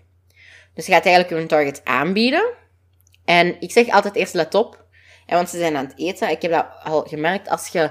Dus 0.74 0.86
je 0.86 0.92
gaat 0.92 1.04
eigenlijk 1.04 1.40
een 1.40 1.48
target 1.48 1.84
aanbieden. 1.84 2.52
En 3.24 3.60
ik 3.60 3.72
zeg 3.72 3.88
altijd 3.88 4.14
eerst 4.14 4.34
let 4.34 4.54
op, 4.54 4.84
want 5.26 5.48
ze 5.48 5.58
zijn 5.58 5.76
aan 5.76 5.84
het 5.84 5.98
eten. 5.98 6.30
Ik 6.30 6.42
heb 6.42 6.50
dat 6.50 6.66
al 6.82 7.02
gemerkt, 7.02 7.48
als 7.48 7.68
je 7.68 7.90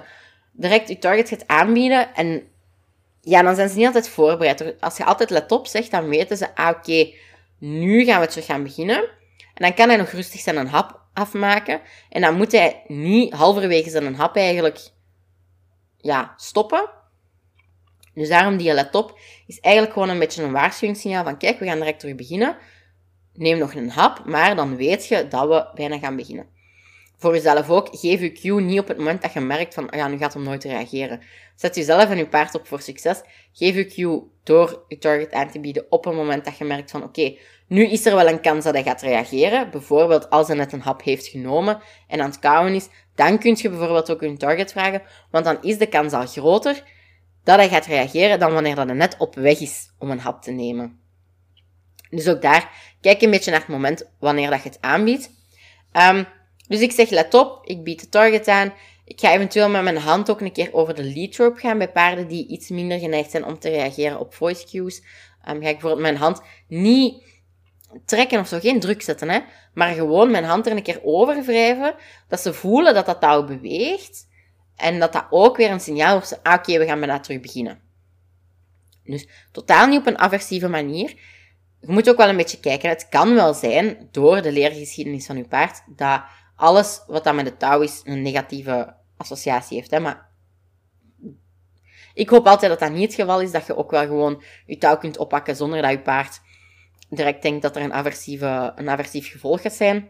direct 0.52 0.88
je 0.88 0.98
target 0.98 1.30
gaat 1.30 1.48
aanbieden 1.48 2.16
en 2.16 2.48
ja, 3.22 3.42
dan 3.42 3.56
zijn 3.56 3.70
ze 3.70 3.78
niet 3.78 3.86
altijd 3.86 4.10
voorbereid. 4.10 4.82
Als 4.82 4.98
je 4.98 5.06
altijd 5.06 5.30
let 5.30 5.52
op 5.52 5.68
zegt, 5.68 5.92
dan 5.92 6.08
weten 6.08 6.38
ze, 6.38 6.56
ah 6.56 6.70
oké, 6.70 7.14
nu 7.60 8.06
gaan 8.06 8.22
we 8.22 8.28
terug 8.28 8.46
gaan 8.46 8.64
beginnen. 8.64 8.98
En 9.54 9.64
dan 9.64 9.74
kan 9.74 9.88
hij 9.88 9.98
nog 9.98 10.10
rustig 10.10 10.40
zijn 10.40 10.68
hap 10.68 11.02
afmaken. 11.14 11.82
En 12.10 12.22
dan 12.22 12.36
moet 12.36 12.52
hij 12.52 12.84
niet 12.88 13.34
halverwege 13.34 13.90
zijn 13.90 14.16
hap 14.16 14.36
eigenlijk 14.36 14.80
ja, 15.98 16.34
stoppen. 16.38 16.90
Dus 18.14 18.30
daarom 18.30 18.58
die 18.58 18.74
let 18.74 18.96
op 18.96 19.20
is 19.48 19.60
eigenlijk 19.60 19.94
gewoon 19.94 20.10
een 20.10 20.20
beetje 20.20 20.44
een 20.44 20.52
waarschuwingssignaal 20.52 21.24
van 21.24 21.38
kijk, 21.38 21.60
we 21.60 21.66
gaan 21.66 21.78
direct 21.78 22.00
terug 22.00 22.16
beginnen. 22.16 22.58
Neem 23.34 23.58
nog 23.58 23.74
een 23.74 23.90
hap, 23.90 24.26
maar 24.26 24.56
dan 24.56 24.76
weet 24.76 25.08
je 25.08 25.28
dat 25.28 25.48
we 25.48 25.70
bijna 25.76 25.98
gaan 26.00 26.16
beginnen. 26.16 26.48
Voor 27.18 27.34
jezelf 27.34 27.70
ook, 27.70 27.88
geef 27.92 28.20
je 28.20 28.32
cue 28.32 28.62
niet 28.62 28.80
op 28.80 28.88
het 28.88 28.98
moment 28.98 29.22
dat 29.22 29.34
je 29.34 29.40
merkt 29.40 29.74
van, 29.74 29.88
ja, 29.92 30.08
nu 30.08 30.18
gaat 30.18 30.34
hem 30.34 30.44
nooit 30.44 30.64
reageren. 30.64 31.22
Zet 31.56 31.76
jezelf 31.76 32.10
en 32.10 32.18
je 32.18 32.28
paard 32.28 32.56
op 32.56 32.68
voor 32.68 32.82
succes. 32.82 33.22
Geef 33.54 33.76
je 33.76 33.86
cue 33.86 34.24
door 34.44 34.84
je 34.88 34.98
target 34.98 35.32
aan 35.32 35.52
te 35.52 35.60
bieden 35.60 35.86
op 35.90 36.06
een 36.06 36.16
moment 36.16 36.46
dat 36.46 36.58
je 36.58 36.64
merkt 36.64 36.92
van, 36.92 37.04
oké, 37.04 37.36
nu 37.68 37.86
is 37.86 38.06
er 38.06 38.16
wel 38.16 38.28
een 38.28 38.42
kans 38.42 38.64
dat 38.64 38.74
hij 38.74 38.84
gaat 38.84 39.02
reageren. 39.02 39.72
Bijvoorbeeld 39.72 40.30
als 40.30 40.48
hij 40.48 40.56
net 40.56 40.72
een 40.72 40.82
hap 40.82 41.04
heeft 41.04 41.28
genomen 41.28 41.82
en 42.08 42.22
aan 42.22 42.30
het 42.30 42.40
kauwen 42.40 42.74
is, 42.74 42.88
dan 43.16 43.38
kun 43.38 43.58
je 43.58 43.70
bijvoorbeeld 43.70 44.12
ook 44.12 44.22
een 44.22 44.38
target 44.38 44.72
vragen, 44.72 45.02
want 45.32 45.46
dan 45.46 45.58
is 45.62 45.78
de 45.78 45.88
kans 45.88 46.14
al 46.14 46.28
groter 46.28 46.84
dat 47.44 47.56
hij 47.56 47.70
gaat 47.70 47.86
reageren 47.86 48.40
dan 48.40 48.54
wanneer 48.54 48.76
dat 48.76 48.88
hij 48.88 48.96
net 48.96 49.16
op 49.18 49.36
weg 49.36 49.60
is 49.60 49.92
om 50.00 50.12
een 50.12 50.20
hap 50.20 50.42
te 50.42 50.52
nemen. 50.52 51.00
Dus 52.10 52.28
ook 52.28 52.42
daar, 52.42 52.72
kijk 53.02 53.22
een 53.22 53.32
beetje 53.32 53.52
naar 53.52 53.60
het 53.60 53.70
moment 53.70 54.10
wanneer 54.20 54.50
dat 54.50 54.64
je 54.64 54.70
het 54.70 54.82
aanbiedt. 54.82 55.30
Um, 56.10 56.26
dus 56.68 56.80
ik 56.80 56.92
zeg, 56.92 57.10
let 57.10 57.34
op, 57.34 57.66
ik 57.66 57.84
bied 57.84 58.00
de 58.00 58.10
target 58.10 58.48
aan. 58.48 58.74
Ik 59.06 59.20
ga 59.20 59.32
eventueel 59.32 59.70
met 59.70 59.84
mijn 59.84 59.98
hand 59.98 60.30
ook 60.30 60.42
een 60.42 60.52
keer 60.52 60.74
over 60.74 60.96
de 60.96 61.04
lead 61.04 61.36
rope 61.36 61.60
gaan 61.60 61.78
bij 61.78 61.92
paarden 61.92 62.28
die 62.28 62.48
iets 62.48 62.70
minder 62.70 63.00
geneigd 63.00 63.32
zijn 63.32 63.46
om 63.46 63.60
te 63.60 63.70
reageren 63.70 64.20
op 64.20 64.34
voice 64.34 64.66
cues. 64.66 64.98
Um, 65.00 65.04
ga 65.44 65.54
ik 65.54 65.62
bijvoorbeeld 65.62 66.02
mijn 66.02 66.16
hand 66.16 66.42
niet 66.68 67.24
trekken 68.06 68.40
of 68.40 68.48
zo, 68.48 68.60
geen 68.60 68.80
druk 68.80 69.02
zetten, 69.02 69.30
hè, 69.30 69.40
maar 69.74 69.94
gewoon 69.94 70.32
mijn 70.32 70.44
hand 70.44 70.66
er 70.66 70.72
een 70.72 70.84
keer 70.84 71.00
over 71.04 71.44
wrijven, 71.44 71.96
dat 72.28 72.40
ze 72.40 72.54
voelen 72.54 72.94
dat 72.94 73.06
dat 73.06 73.22
touw 73.22 73.46
beweegt 73.46 74.28
en 74.76 75.00
dat 75.00 75.14
dat 75.14 75.26
ook 75.30 75.58
weer 75.58 75.72
een 75.72 75.80
signaal 75.80 76.22
is, 76.22 76.42
ah, 76.44 76.54
oké, 76.54 76.78
we 76.78 76.86
gaan 76.86 77.00
bijna 77.00 77.20
terug 77.20 77.40
beginnen. 77.40 77.82
Dus 79.04 79.28
totaal 79.52 79.88
niet 79.88 80.00
op 80.00 80.08
een 80.08 80.20
aversieve 80.20 80.68
manier. 80.68 81.10
Je 81.80 81.92
moet 81.92 82.10
ook 82.10 82.18
wel 82.18 82.30
een 82.30 82.38
beetje 82.38 82.60
kijken. 82.60 82.90
Het 82.90 83.10
kan 83.10 83.34
wel 83.34 83.54
zijn, 83.54 84.08
door 84.12 84.42
de 84.42 84.52
leergeschiedenis 84.52 85.26
van 85.26 85.38
je 85.38 85.48
paard, 85.48 85.84
dat 85.96 86.24
alles 86.56 87.04
wat 87.08 87.24
dat 87.24 87.36
met 87.36 87.46
de 87.46 87.58
touw 87.58 87.82
is 87.82 88.02
een 88.04 88.22
negatieve 88.22 88.96
associatie 89.18 89.78
heeft. 89.78 89.92
Hè? 89.92 90.00
Maar 90.00 90.30
ik 92.14 92.30
hoop 92.30 92.48
altijd 92.48 92.72
dat 92.72 92.80
dat 92.80 92.92
niet 92.92 93.12
het 93.12 93.22
geval 93.22 93.42
is, 93.42 93.52
dat 93.52 93.66
je 93.66 93.78
ook 93.78 93.92
wel 93.92 94.06
gewoon 94.06 94.44
je 94.66 94.78
touw 94.78 94.98
kunt 94.98 95.18
oppakken 95.18 95.56
zonder 95.56 95.82
dat 95.82 95.92
je 95.92 96.00
paard 96.00 96.42
direct 97.10 97.42
denkt 97.42 97.62
dat 97.62 97.76
er 97.76 97.82
een, 97.82 97.94
aversieve, 97.94 98.74
een 98.76 98.90
aversief 98.90 99.32
gevolg 99.32 99.62
gaat 99.62 99.74
zijn. 99.74 100.10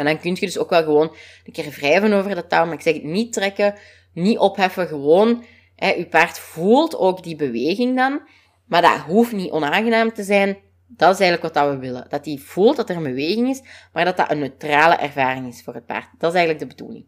En 0.00 0.06
dan 0.06 0.20
kun 0.20 0.34
je 0.34 0.40
dus 0.40 0.58
ook 0.58 0.70
wel 0.70 0.82
gewoon 0.82 1.16
een 1.44 1.52
keer 1.52 1.70
wrijven 1.70 2.12
over 2.12 2.34
de 2.34 2.46
touw. 2.46 2.64
Maar 2.64 2.74
ik 2.74 2.80
zeg 2.80 2.94
het 2.94 3.04
niet 3.04 3.32
trekken, 3.32 3.74
niet 4.12 4.38
opheffen, 4.38 4.86
gewoon. 4.86 5.44
Hè, 5.76 5.88
je 5.88 6.06
paard 6.06 6.38
voelt 6.38 6.96
ook 6.96 7.22
die 7.22 7.36
beweging 7.36 7.96
dan. 7.96 8.20
Maar 8.64 8.82
dat 8.82 8.98
hoeft 8.98 9.32
niet 9.32 9.50
onaangenaam 9.50 10.12
te 10.12 10.22
zijn. 10.22 10.58
Dat 10.86 11.14
is 11.14 11.20
eigenlijk 11.20 11.54
wat 11.54 11.68
we 11.68 11.78
willen. 11.78 12.06
Dat 12.08 12.24
hij 12.24 12.36
voelt 12.36 12.76
dat 12.76 12.90
er 12.90 12.96
een 12.96 13.02
beweging 13.02 13.48
is, 13.48 13.62
maar 13.92 14.04
dat 14.04 14.16
dat 14.16 14.30
een 14.30 14.38
neutrale 14.38 14.94
ervaring 14.94 15.48
is 15.48 15.62
voor 15.62 15.74
het 15.74 15.86
paard. 15.86 16.08
Dat 16.18 16.32
is 16.32 16.38
eigenlijk 16.38 16.58
de 16.58 16.76
bedoeling. 16.76 17.04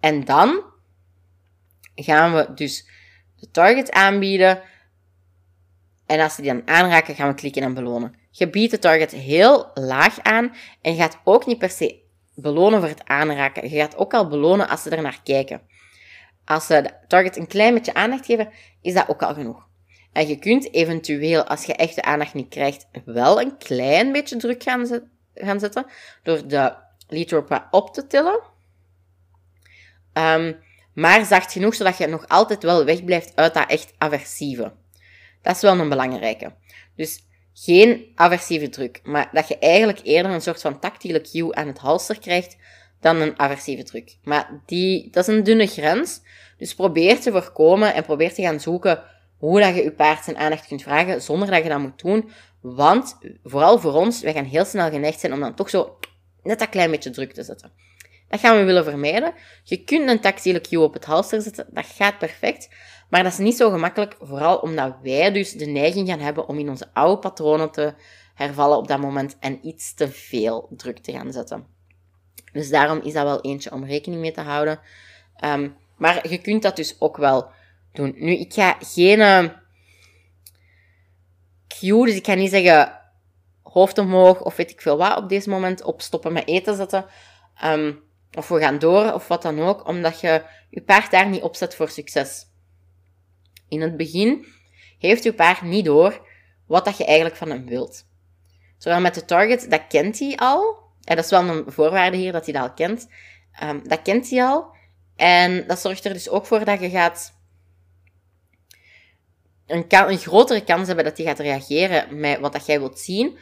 En 0.00 0.24
dan 0.24 0.62
gaan 1.94 2.34
we 2.34 2.54
dus 2.54 2.88
de 3.36 3.50
target 3.50 3.90
aanbieden. 3.90 4.62
En 6.06 6.20
als 6.20 6.34
ze 6.34 6.42
die 6.42 6.52
dan 6.52 6.68
aanraken, 6.68 7.14
gaan 7.14 7.28
we 7.28 7.34
klikken 7.34 7.62
en 7.62 7.74
belonen. 7.74 8.14
Je 8.30 8.50
biedt 8.50 8.70
de 8.70 8.78
target 8.78 9.10
heel 9.10 9.70
laag 9.74 10.20
aan 10.20 10.54
en 10.82 10.96
gaat 10.96 11.20
ook 11.24 11.46
niet 11.46 11.58
per 11.58 11.70
se 11.70 12.08
belonen 12.40 12.80
voor 12.80 12.88
het 12.88 13.04
aanraken. 13.04 13.70
Je 13.70 13.76
gaat 13.76 13.96
ook 13.96 14.14
al 14.14 14.28
belonen 14.28 14.68
als 14.68 14.82
ze 14.82 14.90
er 14.90 15.02
naar 15.02 15.20
kijken. 15.24 15.60
Als 16.44 16.66
ze 16.66 16.82
de 16.82 17.06
target 17.08 17.36
een 17.36 17.46
klein 17.46 17.74
beetje 17.74 17.94
aandacht 17.94 18.26
geven, 18.26 18.50
is 18.82 18.94
dat 18.94 19.08
ook 19.08 19.22
al 19.22 19.34
genoeg. 19.34 19.68
En 20.12 20.28
je 20.28 20.38
kunt 20.38 20.74
eventueel, 20.74 21.44
als 21.44 21.64
je 21.64 21.74
echt 21.74 21.94
de 21.94 22.02
aandacht 22.02 22.34
niet 22.34 22.48
krijgt, 22.48 22.88
wel 23.04 23.40
een 23.40 23.56
klein 23.56 24.12
beetje 24.12 24.36
druk 24.36 24.62
gaan, 24.62 25.08
gaan 25.34 25.60
zetten 25.60 25.86
door 26.22 26.46
de 26.46 26.74
lead 27.08 27.68
op 27.70 27.94
te 27.94 28.06
tillen. 28.06 28.40
Um, 30.12 30.58
maar 30.94 31.24
zacht 31.24 31.52
genoeg, 31.52 31.74
zodat 31.74 31.98
je 31.98 32.06
nog 32.06 32.28
altijd 32.28 32.62
wel 32.62 32.84
wegblijft 32.84 33.36
uit 33.36 33.54
dat 33.54 33.70
echt 33.70 33.92
aversieve. 33.98 34.72
Dat 35.42 35.54
is 35.54 35.62
wel 35.62 35.78
een 35.78 35.88
belangrijke. 35.88 36.54
Dus 36.96 37.24
geen 37.64 38.12
aversieve 38.14 38.68
druk, 38.68 39.00
maar 39.02 39.28
dat 39.32 39.48
je 39.48 39.58
eigenlijk 39.58 40.00
eerder 40.02 40.32
een 40.32 40.40
soort 40.40 40.60
van 40.60 40.78
tactiele 40.78 41.20
cue 41.20 41.54
aan 41.54 41.66
het 41.66 41.78
halster 41.78 42.18
krijgt 42.18 42.56
dan 43.00 43.20
een 43.20 43.38
aversieve 43.38 43.82
druk. 43.82 44.16
Maar 44.22 44.62
die, 44.66 45.10
dat 45.10 45.28
is 45.28 45.34
een 45.34 45.44
dunne 45.44 45.66
grens. 45.66 46.20
Dus 46.58 46.74
probeer 46.74 47.20
te 47.20 47.30
voorkomen 47.30 47.94
en 47.94 48.02
probeer 48.02 48.34
te 48.34 48.42
gaan 48.42 48.60
zoeken 48.60 49.02
hoe 49.36 49.60
dat 49.60 49.74
je 49.74 49.82
je 49.82 49.92
paard 49.92 50.24
zijn 50.24 50.36
aandacht 50.36 50.66
kunt 50.66 50.82
vragen 50.82 51.22
zonder 51.22 51.50
dat 51.50 51.62
je 51.62 51.68
dat 51.68 51.78
moet 51.78 52.02
doen. 52.02 52.30
Want, 52.60 53.18
vooral 53.44 53.78
voor 53.78 53.92
ons, 53.92 54.20
wij 54.20 54.32
gaan 54.32 54.44
heel 54.44 54.64
snel 54.64 54.90
geneigd 54.90 55.20
zijn 55.20 55.32
om 55.32 55.40
dan 55.40 55.54
toch 55.54 55.70
zo 55.70 55.98
net 56.42 56.58
dat 56.58 56.68
klein 56.68 56.90
beetje 56.90 57.10
druk 57.10 57.32
te 57.32 57.42
zetten. 57.42 57.72
Dat 58.28 58.40
gaan 58.40 58.56
we 58.56 58.64
willen 58.64 58.84
vermijden. 58.84 59.34
Je 59.62 59.84
kunt 59.84 60.08
een 60.08 60.20
tactiele 60.20 60.60
cue 60.60 60.82
op 60.82 60.94
het 60.94 61.04
halster 61.04 61.42
zetten, 61.42 61.66
dat 61.70 61.86
gaat 61.86 62.18
perfect. 62.18 62.68
Maar 63.10 63.22
dat 63.22 63.32
is 63.32 63.38
niet 63.38 63.56
zo 63.56 63.70
gemakkelijk, 63.70 64.16
vooral 64.20 64.58
omdat 64.58 64.96
wij 65.02 65.32
dus 65.32 65.52
de 65.52 65.66
neiging 65.66 66.08
gaan 66.08 66.18
hebben 66.18 66.48
om 66.48 66.58
in 66.58 66.68
onze 66.68 66.88
oude 66.92 67.18
patronen 67.18 67.70
te 67.70 67.94
hervallen 68.34 68.78
op 68.78 68.88
dat 68.88 69.00
moment 69.00 69.36
en 69.40 69.66
iets 69.66 69.94
te 69.94 70.08
veel 70.08 70.68
druk 70.76 70.98
te 70.98 71.12
gaan 71.12 71.32
zetten. 71.32 71.66
Dus 72.52 72.70
daarom 72.70 73.00
is 73.00 73.12
dat 73.12 73.24
wel 73.24 73.40
eentje 73.40 73.72
om 73.72 73.84
rekening 73.84 74.20
mee 74.20 74.32
te 74.32 74.40
houden. 74.40 74.80
Ehm, 75.36 75.68
maar 75.96 76.28
je 76.28 76.38
kunt 76.38 76.62
dat 76.62 76.76
dus 76.76 77.00
ook 77.00 77.16
wel 77.16 77.50
doen. 77.92 78.14
Nu, 78.16 78.32
ik 78.32 78.52
ga 78.52 78.76
geen 78.80 79.18
uh, 79.18 79.44
cue, 81.68 82.06
dus 82.06 82.14
ik 82.14 82.26
ga 82.26 82.34
niet 82.34 82.50
zeggen 82.50 83.00
hoofd 83.62 83.98
omhoog 83.98 84.42
of 84.42 84.56
weet 84.56 84.70
ik 84.70 84.80
veel 84.80 84.96
wat 84.96 85.16
op 85.16 85.28
deze 85.28 85.48
moment 85.48 85.82
op 85.82 86.02
stoppen 86.02 86.32
met 86.32 86.48
eten 86.48 86.76
zetten. 86.76 87.06
Ehm, 87.54 87.92
of 88.32 88.48
we 88.48 88.60
gaan 88.60 88.78
door 88.78 89.12
of 89.12 89.28
wat 89.28 89.42
dan 89.42 89.60
ook, 89.60 89.86
omdat 89.88 90.20
je 90.20 90.42
je 90.70 90.82
paard 90.82 91.10
daar 91.10 91.28
niet 91.28 91.42
opzet 91.42 91.74
voor 91.74 91.88
succes. 91.88 92.49
In 93.70 93.80
het 93.80 93.96
begin 93.96 94.46
heeft 94.98 95.22
je 95.22 95.34
paard 95.34 95.62
niet 95.62 95.84
door 95.84 96.26
wat 96.66 96.84
dat 96.84 96.96
je 96.96 97.04
eigenlijk 97.04 97.36
van 97.36 97.50
hem 97.50 97.66
wilt. 97.66 98.04
Zowel 98.78 99.00
met 99.00 99.14
de 99.14 99.24
target, 99.24 99.70
dat 99.70 99.86
kent 99.88 100.18
hij 100.18 100.36
al. 100.36 100.78
En 101.04 101.16
dat 101.16 101.24
is 101.24 101.30
wel 101.30 101.48
een 101.48 101.72
voorwaarde 101.72 102.16
hier 102.16 102.32
dat 102.32 102.44
hij 102.44 102.52
dat 102.54 102.62
al 102.62 102.74
kent. 102.74 103.08
Um, 103.62 103.88
dat 103.88 104.02
kent 104.02 104.30
hij 104.30 104.44
al. 104.44 104.74
En 105.16 105.66
dat 105.66 105.80
zorgt 105.80 106.04
er 106.04 106.12
dus 106.12 106.28
ook 106.28 106.46
voor 106.46 106.64
dat 106.64 106.80
je 106.80 106.90
gaat 106.90 107.38
een, 109.66 109.84
een 109.88 110.18
grotere 110.18 110.64
kans 110.64 110.86
hebben 110.86 111.04
dat 111.04 111.16
hij 111.16 111.26
gaat 111.26 111.38
reageren 111.38 112.20
met 112.20 112.40
wat 112.40 112.52
dat 112.52 112.66
jij 112.66 112.78
wilt 112.78 112.98
zien. 112.98 113.38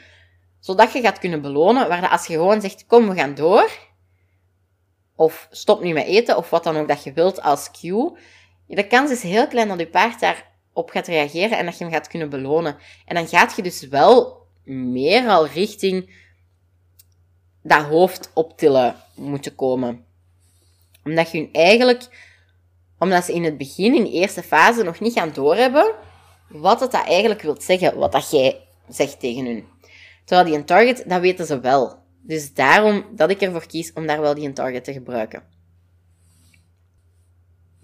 Zodat 0.61 0.93
je 0.93 1.01
gaat 1.01 1.19
kunnen 1.19 1.43
belonen, 1.43 1.89
waar 1.89 2.09
als 2.09 2.27
je 2.27 2.33
gewoon 2.33 2.61
zegt, 2.61 2.87
kom, 2.87 3.09
we 3.09 3.15
gaan 3.15 3.35
door. 3.35 3.71
Of 5.17 5.49
stop 5.51 5.83
nu 5.83 5.93
met 5.93 6.07
eten, 6.07 6.37
of 6.37 6.51
wat 6.51 6.65
dan 6.65 6.77
ook 6.77 6.89
dat 6.89 7.05
je 7.05 7.13
wilt 7.13 7.43
als 7.43 7.71
cue. 7.71 8.19
De 8.69 8.87
kans 8.87 9.11
is 9.11 9.23
heel 9.23 9.49
klein 9.49 9.69
dat 9.69 9.79
je 9.79 9.87
paard 9.87 10.21
daarop 10.21 10.91
gaat 10.91 11.07
reageren 11.07 11.59
en 11.59 11.65
dat 11.65 11.79
je 11.79 11.85
hem 11.85 11.93
gaat 11.93 12.09
kunnen 12.09 12.31
belonen. 12.31 12.77
En 13.07 13.15
dan 13.15 13.29
gaat 13.29 13.57
je 13.57 13.63
dus 13.63 13.87
wel 13.87 14.47
meer 14.65 15.29
al 15.29 15.47
richting 15.47 16.27
dat 17.63 17.83
hoofd 17.83 18.31
optillen 18.35 18.97
moeten 19.15 19.55
komen. 19.55 20.05
Omdat 21.05 21.31
je 21.31 21.49
eigenlijk, 21.53 22.07
omdat 22.99 23.25
ze 23.25 23.33
in 23.33 23.45
het 23.45 23.59
begin, 23.59 23.95
in 23.95 24.05
de 24.05 24.11
eerste 24.11 24.43
fase, 24.43 24.83
nog 24.83 25.01
niet 25.01 25.13
gaan 25.13 25.33
doorhebben 25.33 25.95
wat 26.49 26.81
het 26.81 26.93
dat 26.93 27.07
eigenlijk 27.07 27.43
wil 27.43 27.57
zeggen, 27.61 27.99
wat 27.99 28.13
dat 28.13 28.31
jij 28.31 28.61
zegt 28.89 29.21
tegen 29.21 29.45
hun. 29.45 29.65
Terwijl 30.25 30.49
die 30.49 30.59
een 30.59 30.65
target, 30.65 31.05
dat 31.07 31.21
weten 31.21 31.47
ze 31.47 31.61
wel. 31.61 31.99
Dus 32.23 32.55
daarom 32.55 33.05
dat 33.11 33.31
ik 33.31 33.41
ervoor 33.41 33.67
kies 33.67 33.93
om 33.93 34.07
daar 34.07 34.21
wel 34.21 34.35
die 34.35 34.53
target 34.53 34.85
te 34.85 34.93
gebruiken. 34.93 35.43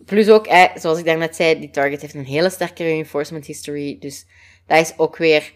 Plus 0.04 0.28
ook, 0.28 0.46
zoals 0.75 0.99
ik 0.99 1.04
daarnet 1.04 1.37
zei, 1.37 1.61
die 1.61 1.70
target 1.70 2.00
heeft 2.00 2.14
een 2.14 2.25
hele 2.25 2.50
sterke 2.50 2.82
reinforcement 2.82 3.46
history. 3.46 3.96
Dus 4.00 4.26
dat 4.66 4.80
is 4.80 4.99
ook 4.99 5.16
weer 5.16 5.52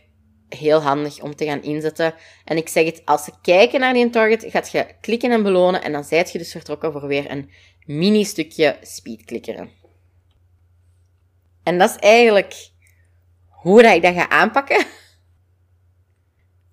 heel 0.49 0.81
handig 0.81 1.21
om 1.21 1.35
te 1.35 1.45
gaan 1.45 1.62
inzetten. 1.62 2.14
En 2.45 2.57
ik 2.57 2.69
zeg 2.69 2.85
het, 2.85 3.02
als 3.05 3.25
ze 3.25 3.33
kijken 3.43 3.81
naar 3.81 3.93
die 3.93 4.11
target, 4.11 4.45
gaat 4.49 4.71
je 4.71 4.87
klikken 5.00 5.31
en 5.31 5.43
belonen. 5.43 5.83
En 5.83 5.93
dan 5.93 6.05
zijt 6.05 6.33
je 6.33 6.38
dus 6.38 6.50
vertrokken 6.50 6.93
voor 6.93 7.07
weer 7.07 7.31
een 7.31 7.50
mini 7.85 8.25
stukje 8.25 8.76
speedklikkeren. 8.83 9.71
En 11.62 11.78
dat 11.78 11.90
is 11.90 11.97
eigenlijk 11.97 12.71
hoe 13.49 13.83
dat 13.83 13.95
ik 13.95 14.02
dat 14.02 14.14
ga 14.14 14.28
aanpakken. 14.28 14.87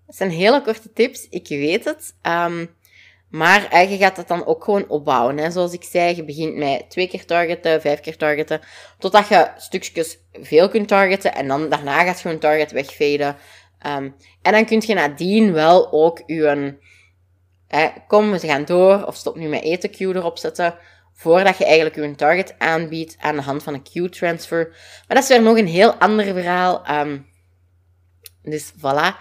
Dat 0.06 0.16
zijn 0.16 0.30
hele 0.30 0.62
korte 0.62 0.94
tips, 0.94 1.28
ik 1.30 1.48
weet 1.48 1.86
het. 1.86 2.16
Um, 2.22 2.75
maar 3.36 3.82
je 3.82 3.98
gaat 3.98 4.16
dat 4.16 4.28
dan 4.28 4.46
ook 4.46 4.64
gewoon 4.64 4.90
opbouwen. 4.90 5.38
Hè. 5.38 5.52
Zoals 5.52 5.74
ik 5.74 5.84
zei, 5.84 6.16
je 6.16 6.24
begint 6.24 6.56
met 6.56 6.90
twee 6.90 7.08
keer 7.08 7.26
targeten, 7.26 7.82
vijf 7.82 8.00
keer 8.00 8.18
targeten, 8.18 8.62
totdat 9.00 9.28
je 9.28 9.52
stukjes 9.58 10.18
veel 10.32 10.70
kunt 10.70 10.88
targeten 10.88 11.36
en 11.36 11.48
dan 11.48 11.70
daarna 11.70 12.04
gaat 12.04 12.22
je 12.22 12.30
een 12.30 12.40
target 12.40 12.72
wegveden. 12.72 13.36
Um, 13.88 14.16
en 14.42 14.52
dan 14.52 14.66
kun 14.66 14.84
je 14.86 14.94
nadien 14.94 15.54
wel 15.54 15.92
ook 15.92 16.24
je, 16.26 16.78
kom, 18.08 18.32
we 18.32 18.40
gaan 18.40 18.66
door, 18.66 19.06
of 19.06 19.16
stop 19.16 19.36
nu 19.36 19.48
met 19.48 19.64
eten 19.64 19.92
queue 19.92 20.16
erop 20.16 20.38
zetten, 20.38 20.78
voordat 21.14 21.58
je 21.58 21.66
eigenlijk 21.66 21.96
je 21.96 22.16
target 22.16 22.56
aanbiedt 22.58 23.16
aan 23.20 23.36
de 23.36 23.42
hand 23.42 23.64
van 23.64 23.74
een 23.74 23.84
queue 23.84 24.10
transfer. 24.10 24.68
Maar 25.08 25.18
dat 25.18 25.24
is 25.24 25.30
weer 25.30 25.42
nog 25.42 25.58
een 25.58 25.68
heel 25.68 25.94
ander 25.94 26.26
verhaal. 26.26 26.90
Um, 26.90 27.28
dus 28.42 28.72
voilà 28.78 29.16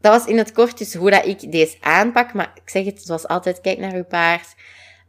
dat 0.00 0.12
was 0.12 0.26
in 0.26 0.38
het 0.38 0.52
kort 0.52 0.78
dus 0.78 0.94
hoe 0.94 1.10
dat 1.10 1.26
ik 1.26 1.52
deze 1.52 1.76
aanpak. 1.80 2.32
Maar 2.32 2.52
ik 2.54 2.70
zeg 2.70 2.84
het 2.84 3.02
zoals 3.02 3.26
altijd, 3.26 3.60
kijk 3.60 3.78
naar 3.78 3.94
uw 3.94 4.04
paard. 4.04 4.54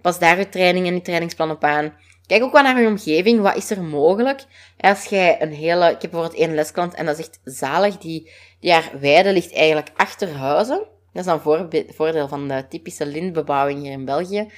Pas 0.02 0.20
daar 0.20 0.38
uw 0.38 0.50
training 0.50 0.88
en 0.88 0.94
uw 0.94 1.02
trainingsplan 1.02 1.52
op 1.52 1.64
aan. 1.64 1.94
Kijk 2.28 2.44
ook 2.44 2.52
wel 2.52 2.64
naar 2.64 2.78
uw 2.78 2.88
omgeving. 2.88 3.42
Wat 3.42 3.56
is 3.56 3.70
er 3.70 3.84
mogelijk? 3.84 4.44
Als 4.78 5.06
jij 5.06 5.42
een 5.42 5.54
hele... 5.54 5.86
Ik 5.86 6.02
heb 6.02 6.12
bijvoorbeeld 6.12 6.42
één 6.42 6.56
lesklant 6.56 6.94
en 6.94 7.06
dat 7.06 7.20
is 7.20 7.30
zalig. 7.44 7.98
Die, 7.98 8.32
die 8.60 8.72
haar 8.72 8.92
weide 9.00 9.34
ligt 9.34 9.54
eigenlijk 9.54 9.92
achter 9.96 10.34
huizen. 10.34 10.78
Dat 11.14 11.22
is 11.22 11.26
dan 11.26 11.42
voor, 11.42 11.68
voordeel 11.88 12.28
van 12.28 12.48
de 12.48 12.66
typische 12.70 13.06
lintbebouwing 13.06 13.82
hier 13.82 13.92
in 13.92 14.06
België. 14.06 14.52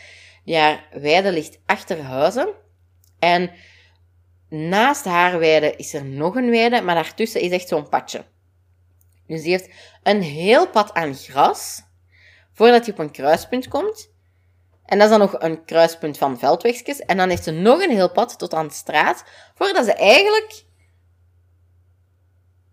Die 0.46 0.56
haar 0.56 0.88
weide 0.92 1.32
ligt 1.32 1.60
achter 1.66 2.02
huizen. 2.02 2.50
En 3.20 3.52
naast 4.50 5.06
haar 5.06 5.40
weide 5.40 5.76
is 5.76 5.94
er 5.94 6.06
nog 6.06 6.36
een 6.36 6.50
weide, 6.50 6.82
maar 6.82 6.96
daartussen 6.96 7.42
is 7.42 7.52
echt 7.52 7.68
zo'n 7.68 7.90
padje. 7.90 8.24
Dus 9.34 9.42
die 9.42 9.52
heeft 9.52 9.70
een 10.04 10.22
heel 10.22 10.70
pad 10.70 10.94
aan 10.94 11.16
gras 11.16 11.82
voordat 12.52 12.86
hij 12.86 12.94
op 12.94 13.00
een 13.00 13.12
kruispunt 13.12 13.68
komt. 13.68 14.12
En 14.86 14.98
dat 14.98 15.12
is 15.12 15.18
dan 15.18 15.28
nog 15.28 15.42
een 15.42 15.66
kruispunt 15.66 16.18
van 16.18 16.40
veldwegjes. 16.40 17.00
En 17.00 17.18
dan 17.18 17.30
heeft 17.30 17.44
ze 17.44 17.52
nog 17.52 17.82
een 17.82 17.92
heel 17.92 18.12
pad 18.12 18.40
tot 18.40 18.54
aan 18.54 18.68
de 18.68 18.74
straat 18.74 19.24
voordat 19.56 19.86
ze 19.86 19.94
eigenlijk 19.94 20.64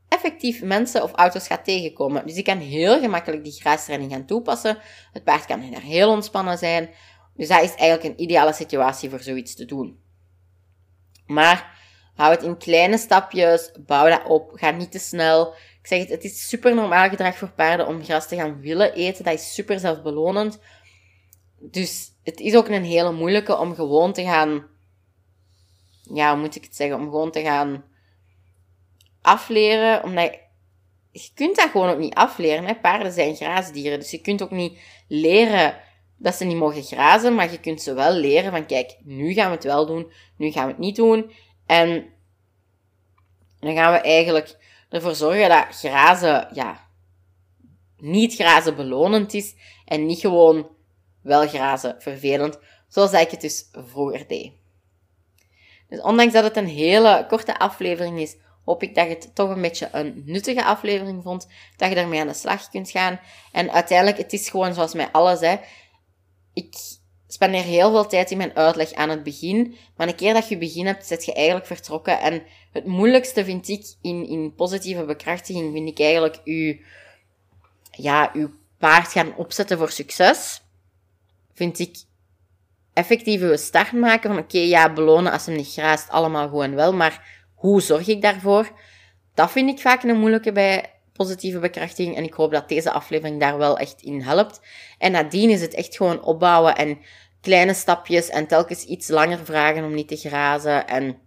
effectief 0.08 0.62
mensen 0.62 1.02
of 1.02 1.12
auto's 1.12 1.46
gaat 1.46 1.64
tegenkomen. 1.64 2.26
Dus 2.26 2.34
die 2.34 2.44
kan 2.44 2.58
heel 2.58 3.00
gemakkelijk 3.00 3.44
die 3.44 3.60
grastraining 3.60 4.12
gaan 4.12 4.26
toepassen. 4.26 4.78
Het 5.12 5.24
paard 5.24 5.44
kan 5.44 5.70
daar 5.70 5.80
heel 5.80 6.10
ontspannen 6.10 6.58
zijn. 6.58 6.90
Dus 7.34 7.48
dat 7.48 7.62
is 7.62 7.74
eigenlijk 7.74 8.04
een 8.04 8.22
ideale 8.22 8.52
situatie 8.52 9.10
voor 9.10 9.20
zoiets 9.20 9.54
te 9.54 9.64
doen. 9.64 10.00
Maar 11.26 11.78
hou 12.14 12.30
het 12.30 12.42
in 12.42 12.56
kleine 12.56 12.98
stapjes, 12.98 13.70
bouw 13.86 14.08
dat 14.08 14.26
op, 14.26 14.50
ga 14.54 14.70
niet 14.70 14.92
te 14.92 14.98
snel. 14.98 15.54
Ik 15.82 15.86
zeg 15.86 15.98
het, 15.98 16.08
het 16.08 16.24
is 16.24 16.48
super 16.48 16.74
normaal 16.74 17.08
gedrag 17.08 17.36
voor 17.36 17.50
paarden 17.50 17.86
om 17.86 18.04
gras 18.04 18.28
te 18.28 18.36
gaan 18.36 18.60
willen 18.60 18.94
eten. 18.94 19.24
Dat 19.24 19.34
is 19.34 19.54
super 19.54 19.80
zelfbelonend. 19.80 20.58
Dus 21.58 22.12
het 22.22 22.40
is 22.40 22.56
ook 22.56 22.68
een 22.68 22.84
hele 22.84 23.12
moeilijke 23.12 23.58
om 23.58 23.74
gewoon 23.74 24.12
te 24.12 24.22
gaan... 24.22 24.66
Ja, 26.14 26.32
hoe 26.32 26.40
moet 26.40 26.56
ik 26.56 26.64
het 26.64 26.76
zeggen? 26.76 26.96
Om 26.96 27.04
gewoon 27.04 27.30
te 27.30 27.42
gaan 27.42 27.84
afleren. 29.20 30.02
Omdat 30.02 30.38
je, 31.10 31.30
kunt 31.34 31.56
dat 31.56 31.70
gewoon 31.70 31.90
ook 31.90 31.98
niet 31.98 32.14
afleren. 32.14 32.64
Hè? 32.64 32.74
Paarden 32.74 33.12
zijn 33.12 33.36
graasdieren. 33.36 33.98
Dus 33.98 34.10
je 34.10 34.20
kunt 34.20 34.42
ook 34.42 34.50
niet 34.50 34.78
leren 35.08 35.80
dat 36.16 36.34
ze 36.34 36.44
niet 36.44 36.56
mogen 36.56 36.82
grazen. 36.82 37.34
Maar 37.34 37.50
je 37.50 37.60
kunt 37.60 37.82
ze 37.82 37.94
wel 37.94 38.12
leren 38.12 38.50
van, 38.50 38.66
kijk, 38.66 38.96
nu 39.04 39.32
gaan 39.32 39.48
we 39.48 39.54
het 39.54 39.64
wel 39.64 39.86
doen. 39.86 40.12
Nu 40.36 40.50
gaan 40.50 40.64
we 40.64 40.70
het 40.70 40.80
niet 40.80 40.96
doen. 40.96 41.32
En 41.66 42.04
dan 43.60 43.74
gaan 43.74 43.92
we 43.92 43.98
eigenlijk 43.98 44.58
ervoor 44.90 45.14
zorgen 45.14 45.48
dat 45.48 45.66
grazen, 45.70 46.48
ja, 46.52 46.88
niet 47.96 48.34
grazen 48.34 48.76
belonend 48.76 49.34
is 49.34 49.54
en 49.84 50.06
niet 50.06 50.20
gewoon 50.20 50.68
wel 51.22 51.48
grazen 51.48 51.96
vervelend, 51.98 52.58
zoals 52.88 53.12
ik 53.12 53.30
het 53.30 53.40
dus 53.40 53.68
vroeger 53.72 54.26
deed. 54.26 54.52
Dus 55.88 56.00
ondanks 56.00 56.32
dat 56.32 56.44
het 56.44 56.56
een 56.56 56.66
hele 56.66 57.26
korte 57.28 57.58
aflevering 57.58 58.18
is, 58.18 58.36
hoop 58.64 58.82
ik 58.82 58.94
dat 58.94 59.06
je 59.06 59.14
het 59.14 59.34
toch 59.34 59.50
een 59.50 59.60
beetje 59.60 59.88
een 59.92 60.22
nuttige 60.26 60.64
aflevering 60.64 61.22
vond, 61.22 61.48
dat 61.76 61.90
je 61.90 61.96
ermee 61.96 62.20
aan 62.20 62.26
de 62.26 62.32
slag 62.32 62.68
kunt 62.68 62.90
gaan. 62.90 63.20
En 63.52 63.70
uiteindelijk, 63.70 64.18
het 64.18 64.32
is 64.32 64.50
gewoon 64.50 64.74
zoals 64.74 64.94
met 64.94 65.08
alles, 65.12 65.40
hè. 65.40 65.56
Ik 66.54 66.74
spendeer 67.26 67.62
heel 67.62 67.90
veel 67.90 68.06
tijd 68.06 68.30
in 68.30 68.36
mijn 68.36 68.56
uitleg 68.56 68.92
aan 68.92 69.08
het 69.08 69.22
begin. 69.22 69.76
Maar 69.96 70.08
een 70.08 70.14
keer 70.14 70.34
dat 70.34 70.48
je 70.48 70.58
begin 70.58 70.86
hebt, 70.86 71.06
zit 71.06 71.24
je 71.24 71.34
eigenlijk 71.34 71.66
vertrokken. 71.66 72.20
En 72.20 72.42
het 72.72 72.86
moeilijkste 72.86 73.44
vind 73.44 73.68
ik 73.68 73.94
in, 74.00 74.28
in 74.28 74.54
positieve 74.54 75.04
bekrachtiging, 75.04 75.72
vind 75.72 75.88
ik 75.88 76.00
eigenlijk 76.00 76.40
u, 76.44 76.80
ja, 77.90 78.30
uw 78.32 78.50
paard 78.78 79.12
gaan 79.12 79.36
opzetten 79.36 79.78
voor 79.78 79.90
succes. 79.90 80.62
Vind 81.54 81.78
ik 81.78 81.96
effectief 82.92 83.40
uw 83.40 83.56
start 83.56 83.92
maken 83.92 84.30
van 84.30 84.42
oké, 84.42 84.58
ja, 84.58 84.92
belonen 84.92 85.32
als 85.32 85.46
hem 85.46 85.56
niet 85.56 85.72
graast, 85.72 86.08
allemaal 86.08 86.48
gewoon 86.48 86.74
wel. 86.74 86.92
Maar 86.92 87.44
hoe 87.54 87.80
zorg 87.80 88.06
ik 88.06 88.22
daarvoor? 88.22 88.70
Dat 89.34 89.50
vind 89.50 89.70
ik 89.70 89.80
vaak 89.80 90.02
een 90.02 90.18
moeilijke 90.18 90.52
bij 90.52 90.90
positieve 91.12 91.58
bekrachtiging. 91.58 92.16
En 92.16 92.24
ik 92.24 92.32
hoop 92.32 92.52
dat 92.52 92.68
deze 92.68 92.90
aflevering 92.90 93.40
daar 93.40 93.58
wel 93.58 93.78
echt 93.78 94.02
in 94.02 94.20
helpt. 94.20 94.60
En 94.98 95.12
nadien 95.12 95.50
is 95.50 95.60
het 95.60 95.74
echt 95.74 95.96
gewoon 95.96 96.22
opbouwen 96.22 96.76
en 96.76 96.98
kleine 97.40 97.74
stapjes 97.74 98.28
en 98.28 98.46
telkens 98.46 98.84
iets 98.84 99.08
langer 99.08 99.44
vragen 99.44 99.84
om 99.84 99.94
niet 99.94 100.08
te 100.08 100.16
grazen. 100.16 100.86
En 100.86 101.18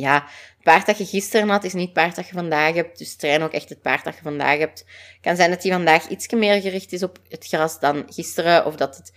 ja, 0.00 0.24
het 0.24 0.62
paard 0.62 0.86
dat 0.86 0.98
je 0.98 1.06
gisteren 1.06 1.48
had, 1.48 1.64
is 1.64 1.72
niet 1.72 1.84
het 1.84 1.92
paard 1.92 2.16
dat 2.16 2.26
je 2.26 2.32
vandaag 2.32 2.74
hebt. 2.74 2.98
Dus 2.98 3.16
train 3.16 3.42
ook 3.42 3.52
echt 3.52 3.68
het 3.68 3.82
paard 3.82 4.04
dat 4.04 4.14
je 4.14 4.22
vandaag 4.22 4.58
hebt. 4.58 4.78
Het 4.78 5.18
kan 5.20 5.36
zijn 5.36 5.50
dat 5.50 5.62
hij 5.62 5.72
vandaag 5.72 6.08
iets 6.08 6.28
meer 6.28 6.60
gericht 6.60 6.92
is 6.92 7.02
op 7.02 7.18
het 7.28 7.46
gras 7.46 7.80
dan 7.80 8.04
gisteren. 8.08 8.66
Of 8.66 8.76
dat 8.76 8.96
het 8.96 9.12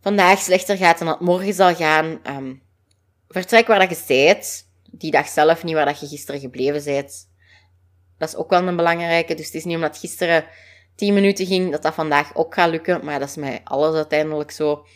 vandaag 0.00 0.38
slechter 0.38 0.76
gaat 0.76 0.98
dan 0.98 1.08
het 1.08 1.20
morgen 1.20 1.54
zal 1.54 1.74
gaan. 1.74 2.20
Ehm, 2.22 2.54
vertrek 3.28 3.66
waar 3.66 3.88
dat 3.88 3.90
je 3.90 4.04
bent. 4.06 4.68
Die 4.90 5.10
dag 5.10 5.28
zelf, 5.28 5.64
niet 5.64 5.74
waar 5.74 5.84
dat 5.84 6.00
je 6.00 6.06
gisteren 6.06 6.40
gebleven 6.40 6.84
bent. 6.84 7.28
Dat 8.18 8.28
is 8.28 8.36
ook 8.36 8.50
wel 8.50 8.68
een 8.68 8.76
belangrijke. 8.76 9.34
Dus 9.34 9.46
het 9.46 9.54
is 9.54 9.64
niet 9.64 9.76
omdat 9.76 9.98
gisteren 9.98 10.44
10 10.96 11.14
minuten 11.14 11.46
ging, 11.46 11.70
dat 11.70 11.82
dat 11.82 11.94
vandaag 11.94 12.34
ook 12.34 12.54
gaat 12.54 12.70
lukken. 12.70 13.04
Maar 13.04 13.18
dat 13.18 13.28
is 13.28 13.36
mij 13.36 13.60
alles 13.64 13.94
uiteindelijk 13.94 14.50
zo. 14.50 14.86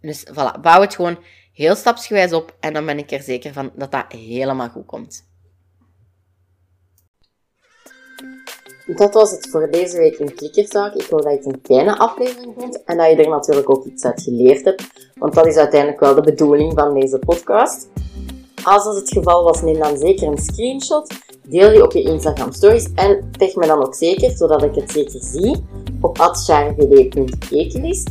Dus 0.00 0.26
voilà, 0.30 0.60
bouw 0.60 0.80
het 0.80 0.94
gewoon 0.94 1.24
heel 1.52 1.74
stapsgewijs 1.74 2.32
op. 2.32 2.56
En 2.60 2.72
dan 2.72 2.86
ben 2.86 2.98
ik 2.98 3.10
er 3.10 3.22
zeker 3.22 3.52
van 3.52 3.70
dat 3.76 3.90
dat 3.90 4.04
helemaal 4.08 4.68
goed 4.68 4.86
komt. 4.86 5.30
Dat 8.86 9.14
was 9.14 9.30
het 9.30 9.48
voor 9.50 9.70
deze 9.70 9.96
week 9.96 10.18
in 10.18 10.34
Klikkerzaak. 10.34 10.94
Ik 10.94 11.06
hoop 11.06 11.22
dat 11.22 11.32
je 11.32 11.36
het 11.36 11.46
een 11.46 11.60
fijne 11.62 11.98
aflevering 11.98 12.54
vond 12.58 12.84
en 12.84 12.96
dat 12.96 13.10
je 13.10 13.16
er 13.16 13.28
natuurlijk 13.28 13.70
ook 13.70 13.84
iets 13.84 14.04
uit 14.04 14.22
geleerd 14.22 14.64
hebt. 14.64 15.10
Want 15.14 15.34
dat 15.34 15.46
is 15.46 15.56
uiteindelijk 15.56 16.00
wel 16.00 16.14
de 16.14 16.20
bedoeling 16.20 16.72
van 16.74 17.00
deze 17.00 17.18
podcast. 17.18 17.88
Als 18.64 18.84
dat 18.84 18.94
het 18.94 19.12
geval 19.12 19.44
was, 19.44 19.62
neem 19.62 19.78
dan 19.78 19.98
zeker 19.98 20.28
een 20.28 20.38
screenshot 20.38 21.14
Deel 21.48 21.70
die 21.70 21.82
op 21.82 21.92
je 21.92 22.02
Instagram 22.02 22.52
stories 22.52 22.92
en 22.94 23.30
tag 23.38 23.54
me 23.54 23.66
dan 23.66 23.86
ook 23.86 23.94
zeker, 23.94 24.30
zodat 24.30 24.62
ik 24.62 24.74
het 24.74 24.90
zeker 24.90 25.20
zie, 25.20 25.64
op 26.00 26.18
atcharvd.ekelist. 26.18 28.10